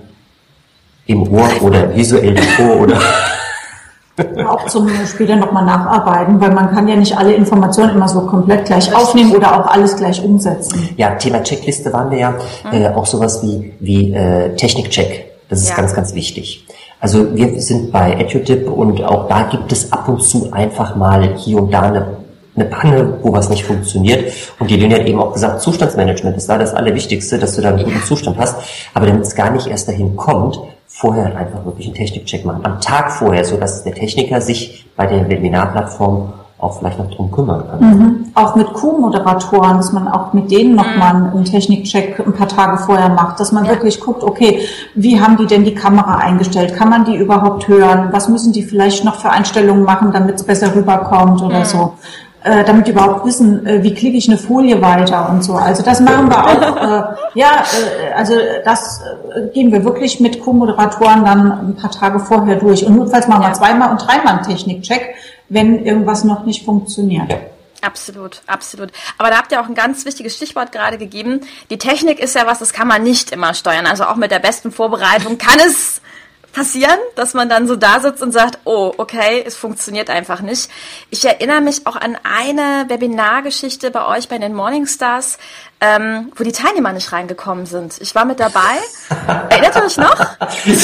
[1.07, 2.99] im Ohr oder visuell davor oder
[4.49, 8.67] auch zum später nochmal nacharbeiten, weil man kann ja nicht alle Informationen immer so komplett
[8.67, 10.91] gleich aufnehmen oder auch alles gleich umsetzen.
[10.97, 12.35] Ja, Thema Checkliste waren wir ja
[12.73, 15.31] äh, auch sowas wie, wie äh, Technikcheck.
[15.49, 15.77] Das ist ja.
[15.77, 16.67] ganz, ganz wichtig.
[17.01, 21.35] Also wir sind bei EduTip und auch da gibt es ab und zu einfach mal
[21.37, 22.07] hier und da eine,
[22.55, 24.33] eine Panne, wo was nicht funktioniert.
[24.59, 27.71] Und die Linie hat eben auch gesagt, Zustandsmanagement ist da das Allerwichtigste, dass du da
[27.71, 28.57] einen guten Zustand hast.
[28.93, 30.61] Aber damit es gar nicht erst dahin kommt,
[30.93, 32.61] vorher einfach wirklich einen Technikcheck machen.
[32.65, 37.31] Am Tag vorher, so dass der Techniker sich bei der Webinarplattform auch vielleicht noch drum
[37.31, 37.81] kümmern kann.
[37.81, 38.27] Mhm.
[38.35, 41.31] Auch mit Q-Moderatoren, dass man auch mit denen nochmal mhm.
[41.37, 43.71] einen Technikcheck ein paar Tage vorher macht, dass man ja.
[43.71, 44.61] wirklich guckt, okay,
[44.95, 46.75] wie haben die denn die Kamera eingestellt?
[46.75, 48.09] Kann man die überhaupt hören?
[48.11, 51.65] Was müssen die vielleicht noch für Einstellungen machen, damit es besser rüberkommt oder mhm.
[51.65, 51.95] so?
[52.43, 55.55] Äh, damit die überhaupt wissen, äh, wie klicke ich eine Folie weiter und so.
[55.55, 56.81] Also das machen wir auch.
[56.81, 57.03] Äh,
[57.35, 59.03] ja, äh, also das
[59.35, 62.85] äh, gehen wir wirklich mit Co-Moderatoren dann ein paar Tage vorher durch.
[62.85, 65.15] Und notfalls machen wir zweimal und dreimal einen Technikcheck,
[65.49, 67.35] wenn irgendwas noch nicht funktioniert.
[67.83, 68.91] Absolut, absolut.
[69.19, 71.41] Aber da habt ihr auch ein ganz wichtiges Stichwort gerade gegeben.
[71.71, 73.87] Die Technik ist ja was, das kann man nicht immer steuern.
[73.87, 76.01] Also auch mit der besten Vorbereitung kann es
[76.53, 80.71] passieren, dass man dann so da sitzt und sagt, oh, okay, es funktioniert einfach nicht.
[81.11, 85.39] Ich erinnere mich auch an eine Webinargeschichte bei euch bei den Morningstars,
[85.81, 87.99] ähm, wo die Teilnehmer nicht reingekommen sind.
[88.01, 88.61] Ich war mit dabei.
[89.49, 90.19] Erinnert ihr euch noch?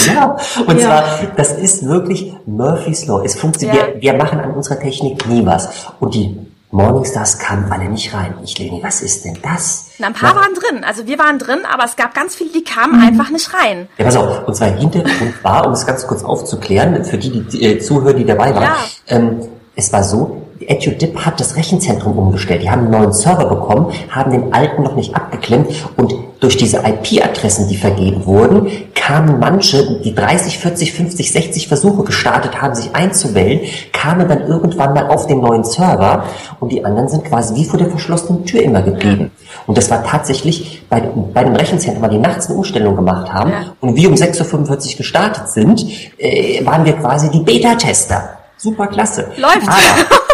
[0.06, 0.86] ja, und ja.
[0.86, 3.22] zwar, das ist wirklich Murphy's Law.
[3.24, 3.94] Es funktioniert, ja.
[3.94, 5.68] wir, wir machen an unserer Technik nie was.
[6.00, 6.38] Und die
[6.76, 8.34] Morningstars kamen alle nicht rein.
[8.44, 9.86] Ich lege, was ist denn das?
[9.98, 10.36] Na, ein paar ja.
[10.36, 10.84] waren drin.
[10.84, 13.08] Also wir waren drin, aber es gab ganz viele, die kamen mhm.
[13.08, 13.88] einfach nicht rein.
[13.96, 14.46] Ja, pass auf.
[14.46, 18.26] Und zwar Hintergrund war, um es ganz kurz aufzuklären, für die, die äh, zuhören, die
[18.26, 18.64] dabei waren.
[18.64, 18.76] Ja.
[19.08, 19.40] Ähm,
[19.74, 22.62] es war so, EduDip hat das Rechenzentrum umgestellt.
[22.62, 26.78] Die haben einen neuen Server bekommen, haben den alten noch nicht abgeklemmt und durch diese
[26.78, 32.94] IP-Adressen, die vergeben wurden, kamen manche, die 30, 40, 50, 60 Versuche gestartet haben, sich
[32.94, 33.60] einzuwählen,
[33.92, 36.24] kamen dann irgendwann mal auf den neuen Server
[36.60, 39.30] und die anderen sind quasi wie vor der verschlossenen Tür immer geblieben.
[39.66, 43.52] Und das war tatsächlich bei, bei dem Rechenzentrum, weil die nachts eine Umstellung gemacht haben
[43.80, 45.86] und wir um 6.45 Uhr gestartet sind,
[46.18, 48.36] äh, waren wir quasi die Beta-Tester.
[48.58, 49.30] Super klasse.
[49.36, 49.68] Läuft.
[49.68, 50.25] Aber,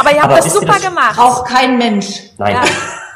[0.00, 1.18] Aber ihr habt das super das gemacht.
[1.18, 2.30] Auch kein Mensch.
[2.38, 2.54] Nein.
[2.54, 2.62] Ja.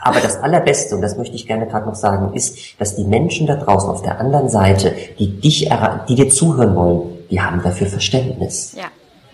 [0.02, 3.46] Aber das Allerbeste, und das möchte ich gerne gerade noch sagen, ist, dass die Menschen
[3.46, 5.70] da draußen auf der anderen Seite, die dich,
[6.08, 8.74] die dir zuhören wollen, die haben dafür Verständnis.
[8.76, 8.84] Ja.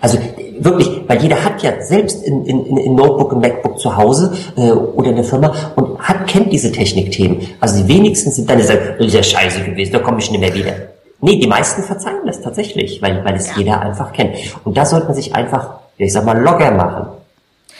[0.00, 0.16] Also
[0.60, 4.70] wirklich, weil jeder hat ja selbst in, in, in Notebook, ein MacBook zu Hause äh,
[4.70, 7.48] oder in der Firma und hat kennt diese Technikthemen.
[7.58, 10.40] Also die wenigsten sind dann gesagt, das ist ja scheiße gewesen, da komme ich nicht
[10.40, 10.72] mehr wieder.
[11.20, 13.54] Nee, die meisten verzeihen das tatsächlich, weil, weil es ja.
[13.58, 14.36] jeder einfach kennt.
[14.64, 17.19] Und da sollte man sich einfach, ich sag mal, locker machen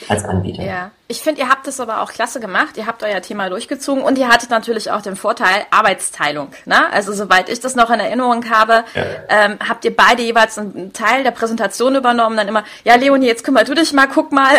[0.09, 0.65] als Anbieter.
[0.65, 0.91] Ja.
[1.11, 2.77] Ich finde, ihr habt es aber auch klasse gemacht.
[2.77, 6.53] Ihr habt euer Thema durchgezogen und ihr hattet natürlich auch den Vorteil Arbeitsteilung.
[6.67, 6.89] Ne?
[6.93, 9.03] Also soweit ich das noch in Erinnerung habe, ja.
[9.29, 12.37] ähm, habt ihr beide jeweils einen Teil der Präsentation übernommen.
[12.37, 14.55] Dann immer, ja Leonie, jetzt kümmer du dich mal, guck mal.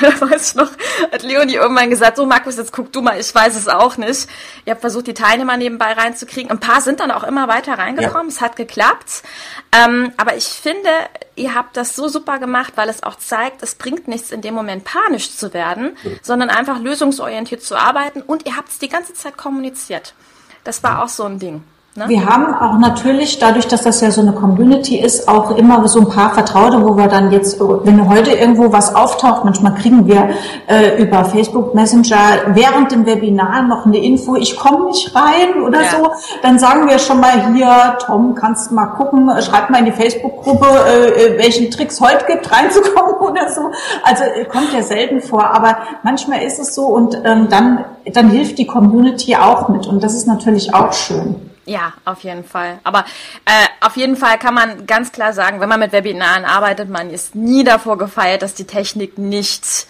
[0.00, 0.72] da weiß ich noch,
[1.12, 4.28] hat Leonie irgendwann gesagt, so Markus, jetzt guck du mal, ich weiß es auch nicht.
[4.64, 6.50] Ihr habt versucht, die Teilnehmer nebenbei reinzukriegen.
[6.50, 8.28] Ein paar sind dann auch immer weiter reingekommen.
[8.28, 8.34] Ja.
[8.34, 9.22] Es hat geklappt.
[9.70, 10.90] Ähm, aber ich finde,
[11.36, 14.54] ihr habt das so super gemacht, weil es auch zeigt, es bringt nichts in dem
[14.54, 16.18] Moment Panik panisch zu werden, mhm.
[16.22, 20.14] sondern einfach lösungsorientiert zu arbeiten und ihr habt es die ganze Zeit kommuniziert.
[20.64, 21.62] Das war auch so ein Ding.
[21.94, 22.08] Ne?
[22.08, 26.00] Wir haben auch natürlich, dadurch, dass das ja so eine Community ist, auch immer so
[26.00, 30.30] ein paar Vertraute, wo wir dann jetzt, wenn heute irgendwo was auftaucht, manchmal kriegen wir
[30.68, 35.82] äh, über Facebook Messenger während dem Webinar noch eine Info, ich komme nicht rein oder
[35.82, 35.90] ja.
[35.90, 36.10] so,
[36.42, 39.92] dann sagen wir schon mal hier, Tom, kannst du mal gucken, schreib mal in die
[39.92, 43.70] Facebook-Gruppe, äh, äh welchen Tricks heute gibt, reinzukommen oder so.
[44.02, 48.30] Also äh, kommt ja selten vor, aber manchmal ist es so und ähm, dann, dann
[48.30, 51.51] hilft die Community auch mit und das ist natürlich auch schön.
[51.64, 52.80] Ja, auf jeden Fall.
[52.82, 53.04] Aber
[53.44, 57.10] äh, auf jeden Fall kann man ganz klar sagen, wenn man mit Webinaren arbeitet, man
[57.10, 59.86] ist nie davor gefeiert, dass die Technik nicht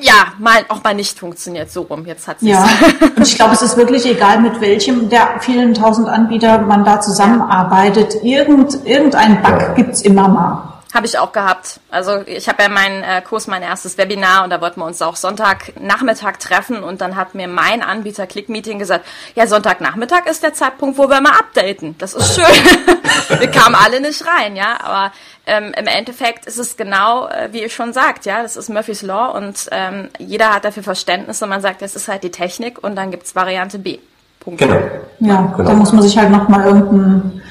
[0.00, 1.70] ja, mal auch mal nicht funktioniert.
[1.70, 2.68] So rum, jetzt hat sie Ja,
[3.16, 7.00] und ich glaube, es ist wirklich egal, mit welchem der vielen tausend Anbieter man da
[7.00, 8.22] zusammenarbeitet.
[8.22, 10.75] Irgend, irgendein Bug gibt's immer mal.
[10.94, 11.80] Habe ich auch gehabt.
[11.90, 15.02] Also ich habe ja meinen äh, Kurs, mein erstes Webinar und da wollten wir uns
[15.02, 20.54] auch Sonntagnachmittag treffen und dann hat mir mein Anbieter Clickmeeting gesagt, ja, Sonntagnachmittag ist der
[20.54, 21.96] Zeitpunkt, wo wir mal updaten.
[21.98, 23.38] Das ist schön.
[23.40, 25.12] wir kamen alle nicht rein, ja, aber
[25.46, 29.02] ähm, im Endeffekt ist es genau, äh, wie ihr schon sagt, ja, das ist Murphy's
[29.02, 32.82] Law und ähm, jeder hat dafür Verständnis und man sagt, das ist halt die Technik
[32.82, 33.98] und dann gibt's Variante B.
[34.40, 34.60] Punkt.
[34.60, 34.76] Genau.
[35.20, 35.68] Ja, genau.
[35.68, 37.42] da muss man sich halt nochmal irgendein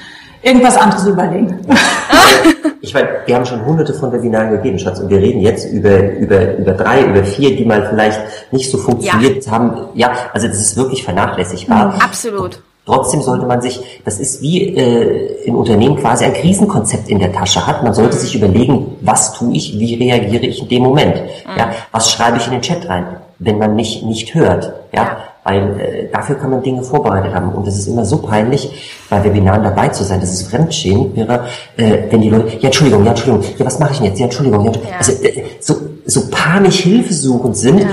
[0.41, 1.67] irgendwas anderes überlegen.
[2.85, 6.13] Ich meine, wir haben schon hunderte von Webinaren gegeben, Schatz, und wir reden jetzt über,
[6.13, 8.19] über, über drei, über vier, die mal vielleicht
[8.51, 9.51] nicht so funktioniert ja.
[9.51, 9.87] haben.
[9.95, 11.93] Ja, also das ist wirklich vernachlässigbar.
[11.93, 12.61] Mhm, absolut.
[12.85, 17.33] Trotzdem sollte man sich, das ist wie äh, im Unternehmen quasi ein Krisenkonzept in der
[17.33, 17.83] Tasche hat.
[17.83, 21.15] Man sollte sich überlegen, was tue ich, wie reagiere ich in dem Moment?
[21.15, 21.57] Mhm.
[21.57, 23.07] Ja, was schreibe ich in den Chat rein,
[23.39, 24.71] wenn man mich nicht hört?
[24.93, 27.49] Ja weil äh, dafür kann man Dinge vorbereitet haben.
[27.53, 30.19] Und es ist immer so peinlich, bei Webinaren dabei zu sein.
[30.19, 31.45] Das ist Fremdschämen, wäre,
[31.77, 34.19] äh, wenn die Leute, ja Entschuldigung, ja Entschuldigung, ja was mache ich denn jetzt?
[34.19, 34.97] Ja Entschuldigung, ja, ja.
[34.97, 37.81] Also äh, so, so panisch hilfesuchend sind.
[37.81, 37.87] Ja.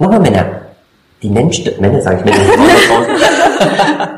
[0.00, 0.46] Nochmal Männer,
[1.22, 4.17] die Menschen, Männer sage ich Männer,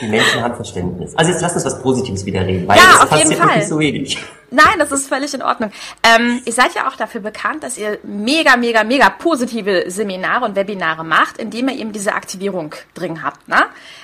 [0.00, 1.14] die Menschen haben Verständnis.
[1.16, 4.18] Also jetzt lass uns was Positives wieder reden, weil ja, das passiert wirklich so wenig.
[4.50, 5.70] Nein, das ist völlig in Ordnung.
[6.02, 10.56] Ähm, ihr seid ja auch dafür bekannt, dass ihr mega, mega, mega positive Seminare und
[10.56, 13.46] Webinare macht, indem ihr eben diese Aktivierung drin habt.
[13.48, 13.62] Ne?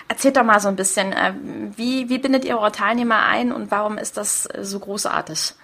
[0.09, 1.33] Erzählt doch mal so ein bisschen, äh,
[1.77, 5.55] wie, wie bindet ihr eure Teilnehmer ein und warum ist das so großartig?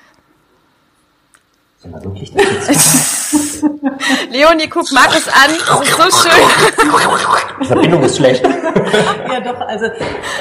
[4.30, 6.42] Leonie guckt Markus an, das ist so schön.
[7.60, 8.44] Die Verbindung ist schlecht.
[8.44, 9.86] ja, doch, also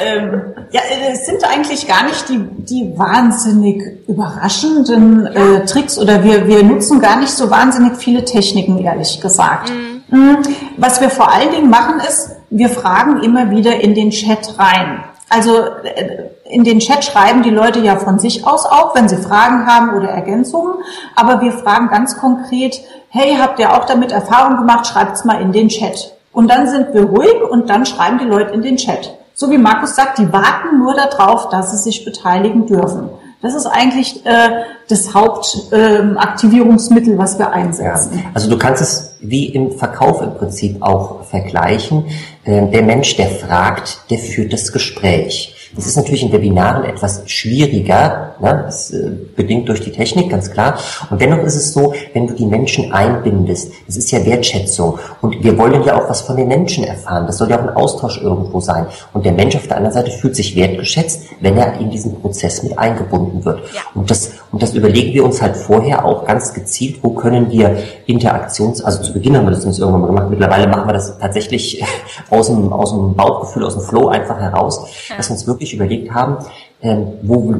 [0.04, 0.82] ähm, ja,
[1.13, 6.99] es sind eigentlich gar nicht die, die wahnsinnig überraschenden äh, Tricks oder wir, wir nutzen
[6.99, 9.71] gar nicht so wahnsinnig viele Techniken, ehrlich gesagt.
[9.71, 10.39] Mhm.
[10.75, 15.06] Was wir vor allen Dingen machen ist, wir fragen immer wieder in den Chat rein.
[15.29, 19.17] Also äh, in den Chat schreiben die Leute ja von sich aus auch, wenn sie
[19.17, 20.73] Fragen haben oder Ergänzungen.
[21.15, 24.87] Aber wir fragen ganz konkret, hey, habt ihr auch damit Erfahrung gemacht?
[24.87, 26.15] Schreibt's mal in den Chat.
[26.31, 29.15] Und dann sind wir ruhig und dann schreiben die Leute in den Chat.
[29.33, 33.09] So wie Markus sagt, die warten nur darauf, dass sie sich beteiligen dürfen.
[33.41, 34.49] Das ist eigentlich äh,
[34.89, 38.17] das Hauptaktivierungsmittel, äh, was wir einsetzen.
[38.17, 38.32] Ja.
[38.34, 42.04] Also du kannst es wie im Verkauf im Prinzip auch vergleichen.
[42.43, 45.56] Äh, der Mensch, der fragt, der führt das Gespräch.
[45.75, 48.63] Das ist natürlich in Webinaren etwas schwieriger, ne?
[48.65, 50.79] das, äh, bedingt durch die Technik, ganz klar.
[51.10, 54.97] Und dennoch ist es so, wenn du die Menschen einbindest, das ist ja Wertschätzung.
[55.21, 57.27] Und wir wollen ja auch was von den Menschen erfahren.
[57.27, 58.88] Das soll ja auch ein Austausch irgendwo sein.
[59.13, 62.63] Und der Mensch auf der anderen Seite fühlt sich wertgeschätzt, wenn er in diesen Prozess
[62.63, 63.60] mit eingebunden wird.
[63.73, 63.82] Ja.
[63.93, 67.77] Und, das, und das überlegen wir uns halt vorher auch ganz gezielt, wo können wir
[68.07, 71.17] Interaktions, also zu Beginn haben wir das uns irgendwann mal gemacht, mittlerweile machen wir das
[71.19, 71.83] tatsächlich
[72.29, 75.17] aus dem, aus dem Bauchgefühl, aus dem Flow einfach heraus, ja.
[75.17, 76.38] dass wir uns wirklich überlegt haben,
[76.81, 77.53] ähm, wo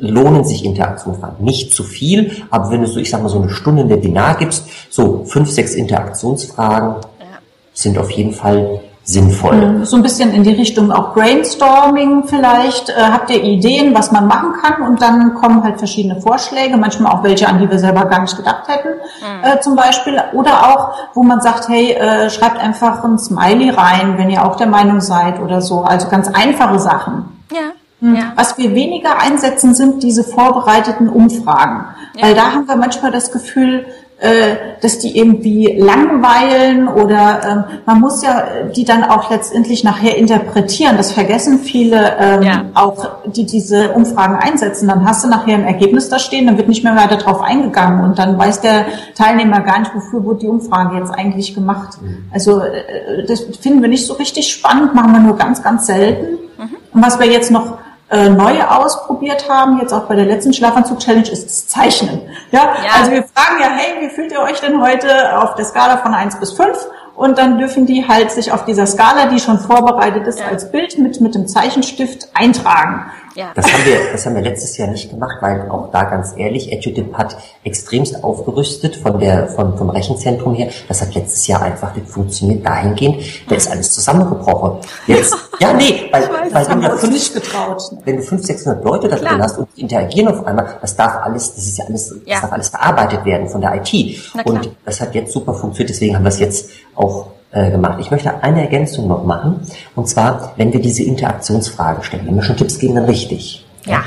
[0.00, 1.44] lohnen sich Interaktionsfragen.
[1.44, 4.36] Nicht zu viel, aber wenn du so, ich sag mal, so eine Stunde in Webinar
[4.36, 7.26] gibst, so fünf, sechs Interaktionsfragen ja.
[7.72, 9.54] sind auf jeden Fall sinnvoll.
[9.54, 9.84] Mhm.
[9.84, 12.88] So ein bisschen in die Richtung auch Brainstorming vielleicht.
[12.88, 14.82] Äh, habt ihr Ideen, was man machen kann?
[14.82, 18.36] Und dann kommen halt verschiedene Vorschläge, manchmal auch welche, an die wir selber gar nicht
[18.36, 19.44] gedacht hätten, mhm.
[19.44, 20.20] äh, zum Beispiel.
[20.32, 24.56] Oder auch, wo man sagt, hey, äh, schreibt einfach ein Smiley rein, wenn ihr auch
[24.56, 25.82] der Meinung seid oder so.
[25.82, 27.44] Also ganz einfache Sachen.
[27.52, 27.72] Ja.
[28.00, 28.16] Mhm.
[28.16, 28.32] Ja.
[28.36, 31.86] Was wir weniger einsetzen, sind diese vorbereiteten Umfragen.
[32.16, 32.26] Ja.
[32.26, 33.86] Weil da haben wir manchmal das Gefühl,
[34.20, 40.16] äh, dass die irgendwie langweilen oder ähm, man muss ja die dann auch letztendlich nachher
[40.16, 40.96] interpretieren.
[40.96, 42.64] Das vergessen viele ähm, ja.
[42.74, 44.86] auch, die diese Umfragen einsetzen.
[44.86, 48.04] Dann hast du nachher ein Ergebnis da stehen, dann wird nicht mehr weiter drauf eingegangen
[48.04, 52.00] und dann weiß der Teilnehmer gar nicht, wofür wurde die Umfrage jetzt eigentlich gemacht.
[52.00, 52.26] Mhm.
[52.32, 56.38] Also äh, das finden wir nicht so richtig spannend, machen wir nur ganz, ganz selten.
[56.56, 56.76] Mhm.
[56.92, 57.78] Und was wir jetzt noch
[58.10, 62.20] äh, neue ausprobiert haben, jetzt auch bei der letzten Schlafanzug-Challenge, ist das Zeichnen.
[62.50, 62.74] Ja?
[62.84, 62.90] ja?
[62.98, 66.12] Also wir fragen ja, hey, wie fühlt ihr euch denn heute auf der Skala von
[66.14, 66.86] 1 bis 5?
[67.16, 70.46] Und dann dürfen die halt sich auf dieser Skala, die schon vorbereitet ist, ja.
[70.46, 73.10] als Bild mit, mit dem Zeichenstift eintragen.
[73.34, 73.52] Ja.
[73.54, 76.70] Das haben wir, das haben wir letztes Jahr nicht gemacht, weil auch da ganz ehrlich,
[76.72, 80.70] EduDip hat extremst aufgerüstet von der, von, vom Rechenzentrum her.
[80.86, 83.22] Das hat letztes Jahr einfach nicht funktioniert dahingehend.
[83.48, 84.78] Da ist alles zusammengebrochen.
[85.06, 87.82] Jetzt, ja, nee, weil, weiß, weil wenn, du fünf, getraut.
[88.04, 91.54] wenn du 500, 600 Leute da drin hast und interagieren auf einmal, das darf alles,
[91.54, 92.34] das ist ja alles, ja.
[92.34, 94.18] das darf alles bearbeitet werden von der IT.
[94.44, 97.98] Und das hat jetzt super funktioniert, deswegen haben wir es jetzt auch äh, gemacht.
[98.00, 99.60] Ich möchte eine Ergänzung noch machen.
[99.94, 103.64] Und zwar, wenn wir diese Interaktionsfrage stellen, wenn wir schon Tipps geben, dann richtig.
[103.86, 104.04] Ja.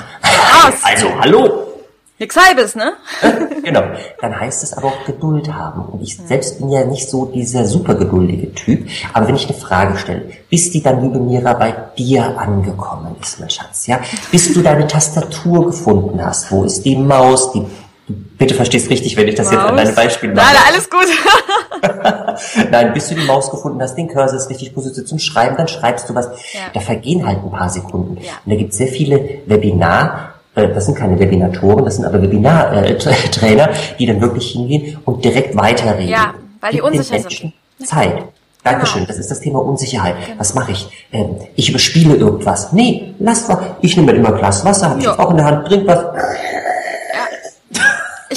[0.84, 1.64] Also, hallo.
[2.20, 2.94] Nix halbes, ne?
[3.64, 3.84] genau.
[4.20, 5.86] Dann heißt es aber auch Geduld haben.
[5.86, 8.90] Und ich selbst bin ja nicht so dieser super geduldige Typ.
[9.14, 13.40] Aber wenn ich eine Frage stelle, bis die dann, liebe Mira, bei dir angekommen ist,
[13.40, 14.00] mein Schatz, ja?
[14.32, 16.52] Bis du deine Tastatur gefunden hast.
[16.52, 17.52] Wo ist die Maus?
[17.52, 17.64] Die
[18.08, 19.56] Bitte verstehst richtig, wenn ich das Maus.
[19.56, 20.46] jetzt an deinem Beispiel mache.
[20.46, 21.08] Nein, alles gut.
[22.72, 25.68] Nein, bis du die Maus gefunden hast, den Cursor ist richtig positioniert zum Schreiben, dann
[25.68, 26.28] schreibst du was.
[26.54, 26.62] Ja.
[26.74, 28.18] Da vergehen halt ein paar Sekunden.
[28.22, 28.32] Ja.
[28.46, 32.22] Und da gibt es sehr viele Webinar, äh, das sind keine Webinatoren, das sind aber
[32.22, 36.10] Webinar-Trainer, die dann wirklich hingehen und direkt weiterreden.
[36.10, 37.54] Ja, weil die unsicher sind.
[37.84, 38.24] Zeit.
[38.64, 39.08] Dankeschön, genau.
[39.08, 40.16] das ist das Thema Unsicherheit.
[40.26, 40.40] Genau.
[40.40, 40.88] Was mache ich?
[41.12, 42.74] Ähm, ich überspiele irgendwas.
[42.74, 43.78] Nee, lass mal.
[43.82, 46.00] Ich nehme immer ein Glas Wasser, habe ich auch in der Hand, trink was.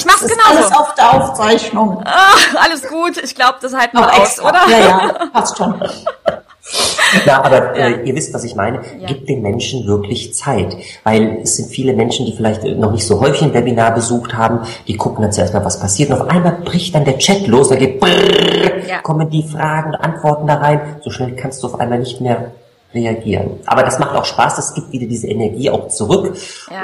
[0.01, 0.57] Ich mach's das genauso.
[0.57, 2.01] Alles auf der Aufzeichnung.
[2.05, 3.17] Ach, alles gut.
[3.23, 4.49] Ich glaube, das halten wir aus, extra.
[4.49, 4.67] oder?
[4.67, 5.79] Ja, ja, passt schon.
[7.27, 7.87] Na, aber ja.
[7.87, 8.81] äh, ihr wisst, was ich meine.
[8.99, 9.07] Ja.
[9.07, 10.75] Gebt den Menschen wirklich Zeit.
[11.03, 14.61] Weil es sind viele Menschen, die vielleicht noch nicht so häufig ein Webinar besucht haben,
[14.87, 16.09] die gucken dann zuerst mal, was passiert.
[16.09, 19.01] Und auf einmal bricht dann der Chat los, da geht brrr, ja.
[19.03, 20.97] kommen die Fragen und Antworten da rein.
[21.03, 22.51] So schnell kannst du auf einmal nicht mehr
[22.91, 23.59] reagieren.
[23.67, 26.35] Aber das macht auch Spaß, es gibt wieder diese Energie auch zurück.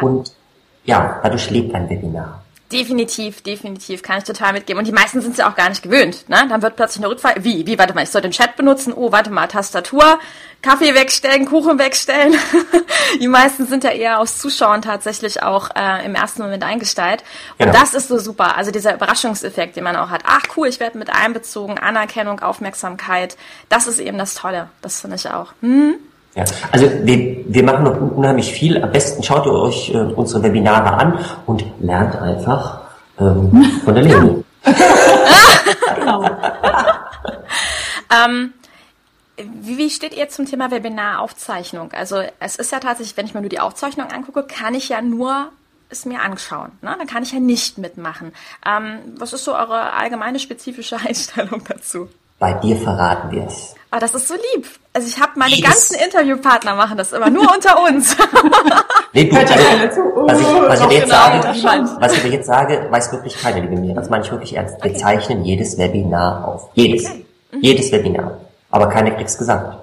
[0.02, 0.32] Und
[0.86, 2.44] ja, dadurch lebt ein Webinar.
[2.72, 4.80] Definitiv, definitiv, kann ich total mitgeben.
[4.80, 6.28] Und die meisten sind es ja auch gar nicht gewöhnt.
[6.28, 6.46] Ne?
[6.50, 7.46] Dann wird plötzlich eine Rückfrage.
[7.46, 7.66] Wie?
[7.66, 7.80] Wie?
[7.80, 8.92] Warte mal, ich soll den Chat benutzen.
[8.94, 10.20] Oh, warte mal, Tastatur,
[10.62, 12.36] Kaffee wegstellen, Kuchen wegstellen.
[13.22, 17.24] die meisten sind ja eher aus Zuschauen tatsächlich auch äh, im ersten Moment eingestellt.
[17.58, 17.80] Und genau.
[17.80, 18.58] das ist so super.
[18.58, 20.24] Also dieser Überraschungseffekt, den man auch hat.
[20.26, 23.38] Ach cool, ich werde mit einbezogen, Anerkennung, Aufmerksamkeit.
[23.70, 24.70] Das ist eben das Tolle.
[24.82, 25.54] Das finde ich auch.
[25.62, 25.96] Hm?
[26.38, 28.82] Ja, also wir, wir machen noch unheimlich viel.
[28.84, 32.82] Am besten schaut ihr euch äh, unsere Webinare an und lernt einfach
[33.20, 34.44] ähm, von der Leonie.
[35.96, 36.24] genau.
[38.24, 38.54] ähm,
[39.36, 41.92] wie, wie steht ihr zum Thema Webinaraufzeichnung?
[41.94, 45.02] Also es ist ja tatsächlich, wenn ich mir nur die Aufzeichnung angucke, kann ich ja
[45.02, 45.50] nur
[45.90, 46.72] es mir anschauen.
[46.84, 46.94] Ne?
[47.00, 48.32] Dann kann ich ja nicht mitmachen.
[48.64, 52.10] Ähm, was ist so eure allgemeine spezifische Einstellung dazu?
[52.40, 53.74] Bei dir verraten wir es.
[53.92, 54.68] Oh, das ist so lieb.
[54.94, 55.64] Also ich habe meine yes.
[55.64, 58.16] ganzen Interviewpartner machen das immer nur unter uns.
[59.14, 63.12] nee, du, also, was ich, was ich jetzt genau, sage, was ich jetzt sage, weiß
[63.14, 63.96] wirklich keiner, liebe mir.
[63.96, 64.76] Das meine ich wirklich ernst.
[64.84, 65.00] Wir okay.
[65.00, 66.70] zeichnen jedes Webinar auf.
[66.74, 67.06] Jedes.
[67.06, 67.26] Okay.
[67.54, 67.62] Mhm.
[67.62, 68.42] Jedes Webinar.
[68.70, 69.78] Aber keiner kriegt's gesagt.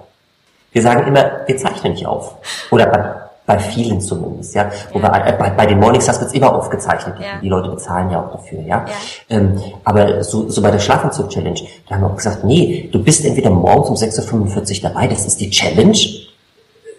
[0.71, 2.35] Wir sagen immer, wir zeichnen nicht auf.
[2.69, 4.71] Oder bei, vielen zumindest, ja.
[4.91, 7.15] Wobei, äh, bei, bei den Morningstars wird's immer aufgezeichnet.
[7.19, 7.39] Ja.
[7.41, 8.85] Die Leute bezahlen ja auch dafür, ja.
[8.87, 8.87] ja.
[9.29, 13.23] Ähm, aber so, so bei der Schlafentzug-Challenge, da haben wir auch gesagt, nee, du bist
[13.23, 15.97] entweder morgens um 6.45 Uhr dabei, das ist die Challenge,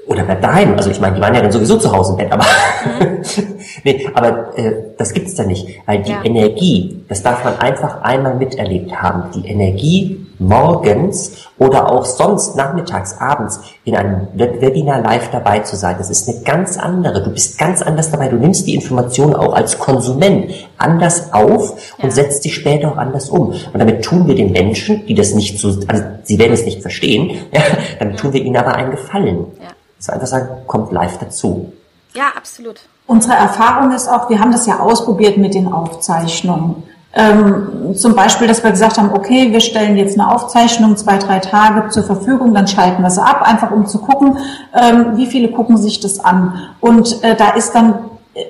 [0.07, 0.75] oder bleib daheim.
[0.77, 3.19] Also ich meine, die waren ja dann sowieso zu Hause im Bett, aber mhm.
[3.85, 6.25] nee, aber äh, das gibt's da nicht, weil die ja.
[6.25, 9.31] Energie, das darf man einfach einmal miterlebt haben.
[9.35, 15.97] Die Energie morgens oder auch sonst nachmittags, abends in einem Webinar live dabei zu sein,
[15.99, 17.23] das ist eine ganz andere.
[17.23, 18.29] Du bist ganz anders dabei.
[18.29, 22.05] Du nimmst die Information auch als Konsument anders auf ja.
[22.05, 23.49] und setzt dich später auch anders um.
[23.49, 26.83] Und damit tun wir den Menschen, die das nicht so, also sie werden es nicht
[26.83, 27.63] verstehen, ja,
[27.99, 29.47] damit tun wir ihnen aber einen Gefallen.
[29.61, 29.76] Ja.
[30.07, 31.73] Das ist einfach sagen, kommt live dazu.
[32.15, 32.81] Ja, absolut.
[33.07, 36.83] Unsere Erfahrung ist auch, wir haben das ja ausprobiert mit den Aufzeichnungen.
[37.15, 41.39] Ähm, zum Beispiel, dass wir gesagt haben, okay, wir stellen jetzt eine Aufzeichnung zwei, drei
[41.39, 44.37] Tage zur Verfügung, dann schalten wir sie ab, einfach um zu gucken,
[44.75, 46.55] ähm, wie viele gucken sich das an.
[46.81, 47.95] Und äh, da ist dann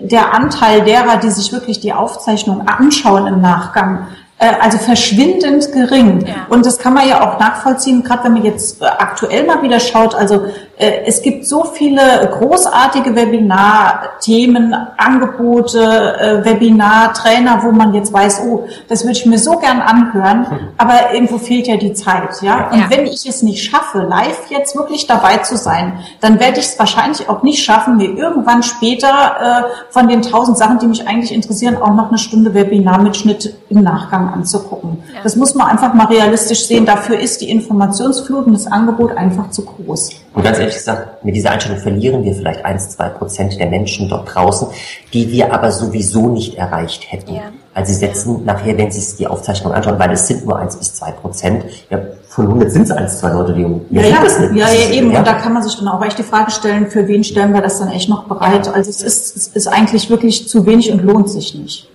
[0.00, 4.06] der Anteil derer, die sich wirklich die Aufzeichnung anschauen im Nachgang,
[4.38, 6.26] äh, also verschwindend gering.
[6.26, 6.34] Ja.
[6.48, 9.80] Und das kann man ja auch nachvollziehen, gerade wenn man jetzt äh, aktuell mal wieder
[9.80, 10.14] schaut.
[10.14, 18.42] Also äh, es gibt so viele großartige Webinar-Themen, Angebote, äh, Webinar-Trainer, wo man jetzt weiß,
[18.46, 20.46] oh, das würde ich mir so gern anhören,
[20.76, 22.68] aber irgendwo fehlt ja die Zeit, ja.
[22.70, 22.90] Und ja.
[22.90, 26.78] wenn ich es nicht schaffe, live jetzt wirklich dabei zu sein, dann werde ich es
[26.78, 31.32] wahrscheinlich auch nicht schaffen, mir irgendwann später äh, von den tausend Sachen, die mich eigentlich
[31.32, 35.02] interessieren, auch noch eine Stunde Webinar-Mitschnitt im Nachgang anzugucken.
[35.26, 36.86] Das muss man einfach mal realistisch sehen.
[36.86, 40.10] Dafür ist die Informationsflut und das Angebot einfach zu groß.
[40.34, 44.08] Und ganz ehrlich gesagt, mit dieser Einstellung verlieren wir vielleicht eins, zwei Prozent der Menschen
[44.08, 44.68] dort draußen,
[45.12, 47.34] die wir aber sowieso nicht erreicht hätten.
[47.34, 47.42] Ja.
[47.74, 50.76] Also sie setzen nachher, wenn sie sich die Aufzeichnung anschauen, weil es sind nur eins
[50.76, 51.64] bis zwei Prozent.
[51.90, 51.98] Ja,
[52.28, 54.54] von 100 sind es eins, zwei Leute, die ja, ja, das nicht.
[54.54, 55.10] ja, ja, eben.
[55.10, 55.18] Ja.
[55.18, 57.62] Und da kann man sich dann auch echt die Frage stellen, für wen stellen wir
[57.62, 58.68] das dann echt noch bereit?
[58.68, 61.90] Also es ist, es ist eigentlich wirklich zu wenig und lohnt sich nicht.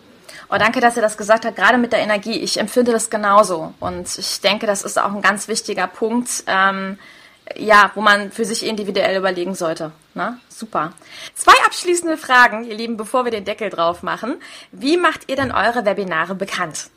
[0.53, 2.37] Oh, danke, dass ihr das gesagt habt, gerade mit der Energie.
[2.39, 3.73] Ich empfinde das genauso.
[3.79, 6.43] Und ich denke, das ist auch ein ganz wichtiger Punkt.
[6.45, 6.99] Ähm,
[7.55, 9.91] ja, wo man für sich individuell überlegen sollte.
[10.13, 10.93] Na, super.
[11.35, 14.35] Zwei abschließende Fragen, ihr Lieben, bevor wir den Deckel drauf machen.
[14.71, 16.89] Wie macht ihr denn eure Webinare bekannt?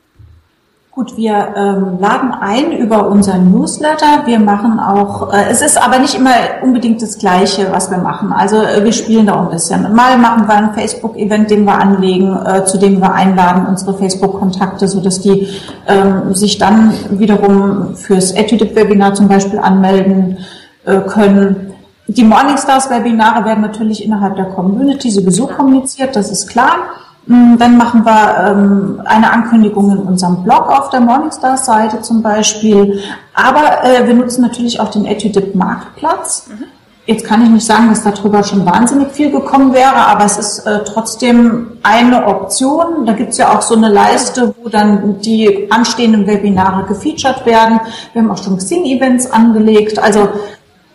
[0.95, 4.27] Gut, wir ähm, laden ein über unseren Newsletter.
[4.27, 6.31] Wir machen auch, äh, es ist aber nicht immer
[6.63, 8.33] unbedingt das Gleiche, was wir machen.
[8.33, 9.93] Also äh, wir spielen da ein bisschen.
[9.93, 14.87] Mal machen wir ein Facebook-Event, den wir anlegen, äh, zu dem wir einladen unsere Facebook-Kontakte,
[14.87, 15.49] so dass die
[15.89, 20.39] ähm, sich dann wiederum fürs EtuDip-Webinar zum Beispiel anmelden
[20.85, 21.73] äh, können.
[22.07, 26.77] Die Morningstars-Webinare werden natürlich innerhalb der Community sowieso kommuniziert, das ist klar.
[27.27, 33.01] Mm, dann machen wir ähm, eine Ankündigung in unserem Blog auf der Morningstar-Seite zum Beispiel.
[33.33, 36.49] Aber äh, wir nutzen natürlich auch den EtuDip Marktplatz.
[36.49, 36.65] Mhm.
[37.07, 40.61] Jetzt kann ich nicht sagen, dass darüber schon wahnsinnig viel gekommen wäre, aber es ist
[40.61, 43.05] äh, trotzdem eine Option.
[43.05, 47.81] Da gibt's ja auch so eine Leiste, wo dann die anstehenden Webinare gefeatured werden.
[48.13, 50.29] Wir haben auch schon Xing-Events angelegt, also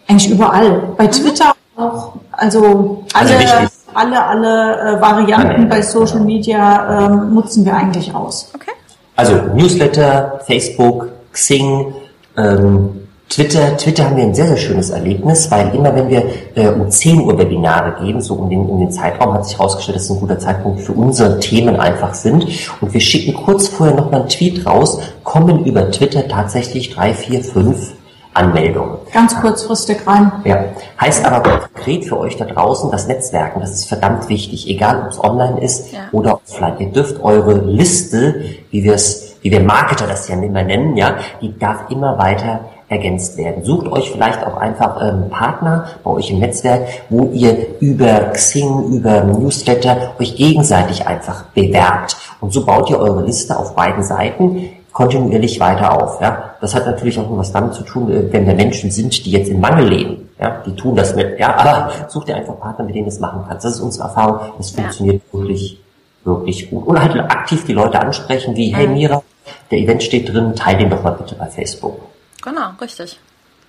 [0.08, 0.82] eigentlich überall.
[0.98, 1.12] Bei mhm.
[1.12, 2.14] Twitter auch.
[2.32, 3.38] Also alle.
[3.38, 8.52] Also alle, alle äh, Varianten bei Social Media ähm, nutzen wir eigentlich aus.
[8.54, 8.72] Okay.
[9.16, 11.94] Also Newsletter, Facebook, Xing,
[12.38, 16.24] ähm, Twitter, Twitter haben wir ein sehr, sehr schönes Erlebnis, weil immer wenn wir
[16.56, 19.98] äh, um 10 Uhr Webinare geben, so um den, um den Zeitraum, hat sich herausgestellt,
[19.98, 22.48] dass es ein guter Zeitpunkt für unsere Themen einfach sind.
[22.82, 27.44] Und wir schicken kurz vorher nochmal einen Tweet raus, kommen über Twitter tatsächlich drei, vier,
[27.44, 27.94] fünf
[28.34, 28.98] Anmeldungen.
[29.12, 30.32] Ganz kurzfristig rein.
[30.46, 30.66] Ja.
[31.02, 35.10] Heißt aber konkret für euch da draußen, das Netzwerken, das ist verdammt wichtig, egal ob
[35.10, 36.02] es online ist ja.
[36.12, 36.76] oder offline.
[36.80, 41.16] Ihr dürft eure Liste, wie wir es, wie wir Marketer das ja immer nennen, ja,
[41.42, 43.64] die darf immer weiter ergänzt werden.
[43.64, 48.86] Sucht euch vielleicht auch einfach ähm, Partner bei euch im Netzwerk, wo ihr über Xing,
[48.94, 52.18] über Newsletter euch gegenseitig einfach bewerbt.
[52.42, 54.70] Und so baut ihr eure Liste auf beiden Seiten
[55.00, 56.20] kontinuierlich weiter auf.
[56.20, 56.56] Ja?
[56.60, 59.50] Das hat natürlich auch was damit zu tun, äh, wenn wir Menschen sind, die jetzt
[59.50, 60.30] im Mangel leben.
[60.38, 60.62] Ja?
[60.66, 61.40] Die tun das mit.
[61.40, 61.56] Ja?
[61.56, 63.64] Aber such dir einfach Partner, mit denen du es machen kannst.
[63.64, 64.40] Das ist unsere Erfahrung.
[64.58, 65.40] Das funktioniert ja.
[65.40, 65.80] wirklich,
[66.26, 66.86] wirklich gut.
[66.86, 68.94] Und halt aktiv die Leute ansprechen, wie, hey mhm.
[68.96, 69.24] Mira,
[69.72, 72.02] der Event steht drin, teile den doch mal bitte bei Facebook.
[72.44, 73.18] Genau, richtig.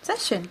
[0.02, 0.48] Sehr schön.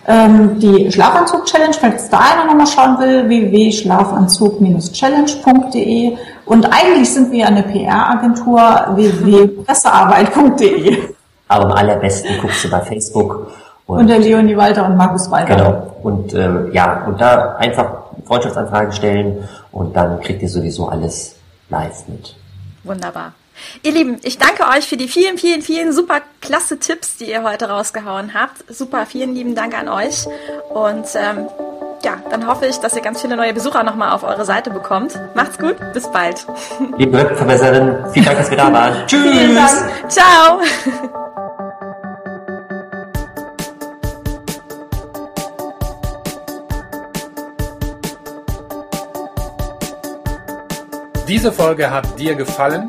[0.09, 6.17] Ähm, die Schlafanzug-Challenge, falls da einer nochmal schauen will, www.schlafanzug-challenge.de.
[6.45, 8.61] Und eigentlich sind wir eine PR-Agentur,
[8.95, 11.17] www.pressearbeit.de.
[11.49, 13.49] Aber am allerbesten guckst du bei Facebook
[13.87, 15.57] und, und der Leonie Walter und Markus Walter.
[15.57, 15.97] Genau.
[16.03, 17.87] Und äh, ja, und da einfach
[18.27, 21.37] Freundschaftsanfragen stellen und dann kriegt ihr sowieso alles
[21.69, 22.37] live mit.
[22.85, 23.33] Wunderbar.
[23.83, 27.43] Ihr Lieben, ich danke euch für die vielen, vielen, vielen super klasse Tipps, die ihr
[27.43, 28.65] heute rausgehauen habt.
[28.75, 30.27] Super, vielen lieben Dank an euch.
[30.71, 31.49] Und ähm,
[32.05, 35.19] ja, dann hoffe ich, dass ihr ganz viele neue Besucher nochmal auf eure Seite bekommt.
[35.35, 36.47] Macht's gut, bis bald.
[36.99, 39.07] Liebe Webverbesserin, vielen Dank, dass wir da waren.
[39.07, 39.85] Tschüss.
[40.09, 40.61] Ciao.
[51.27, 52.89] Diese Folge hat dir gefallen?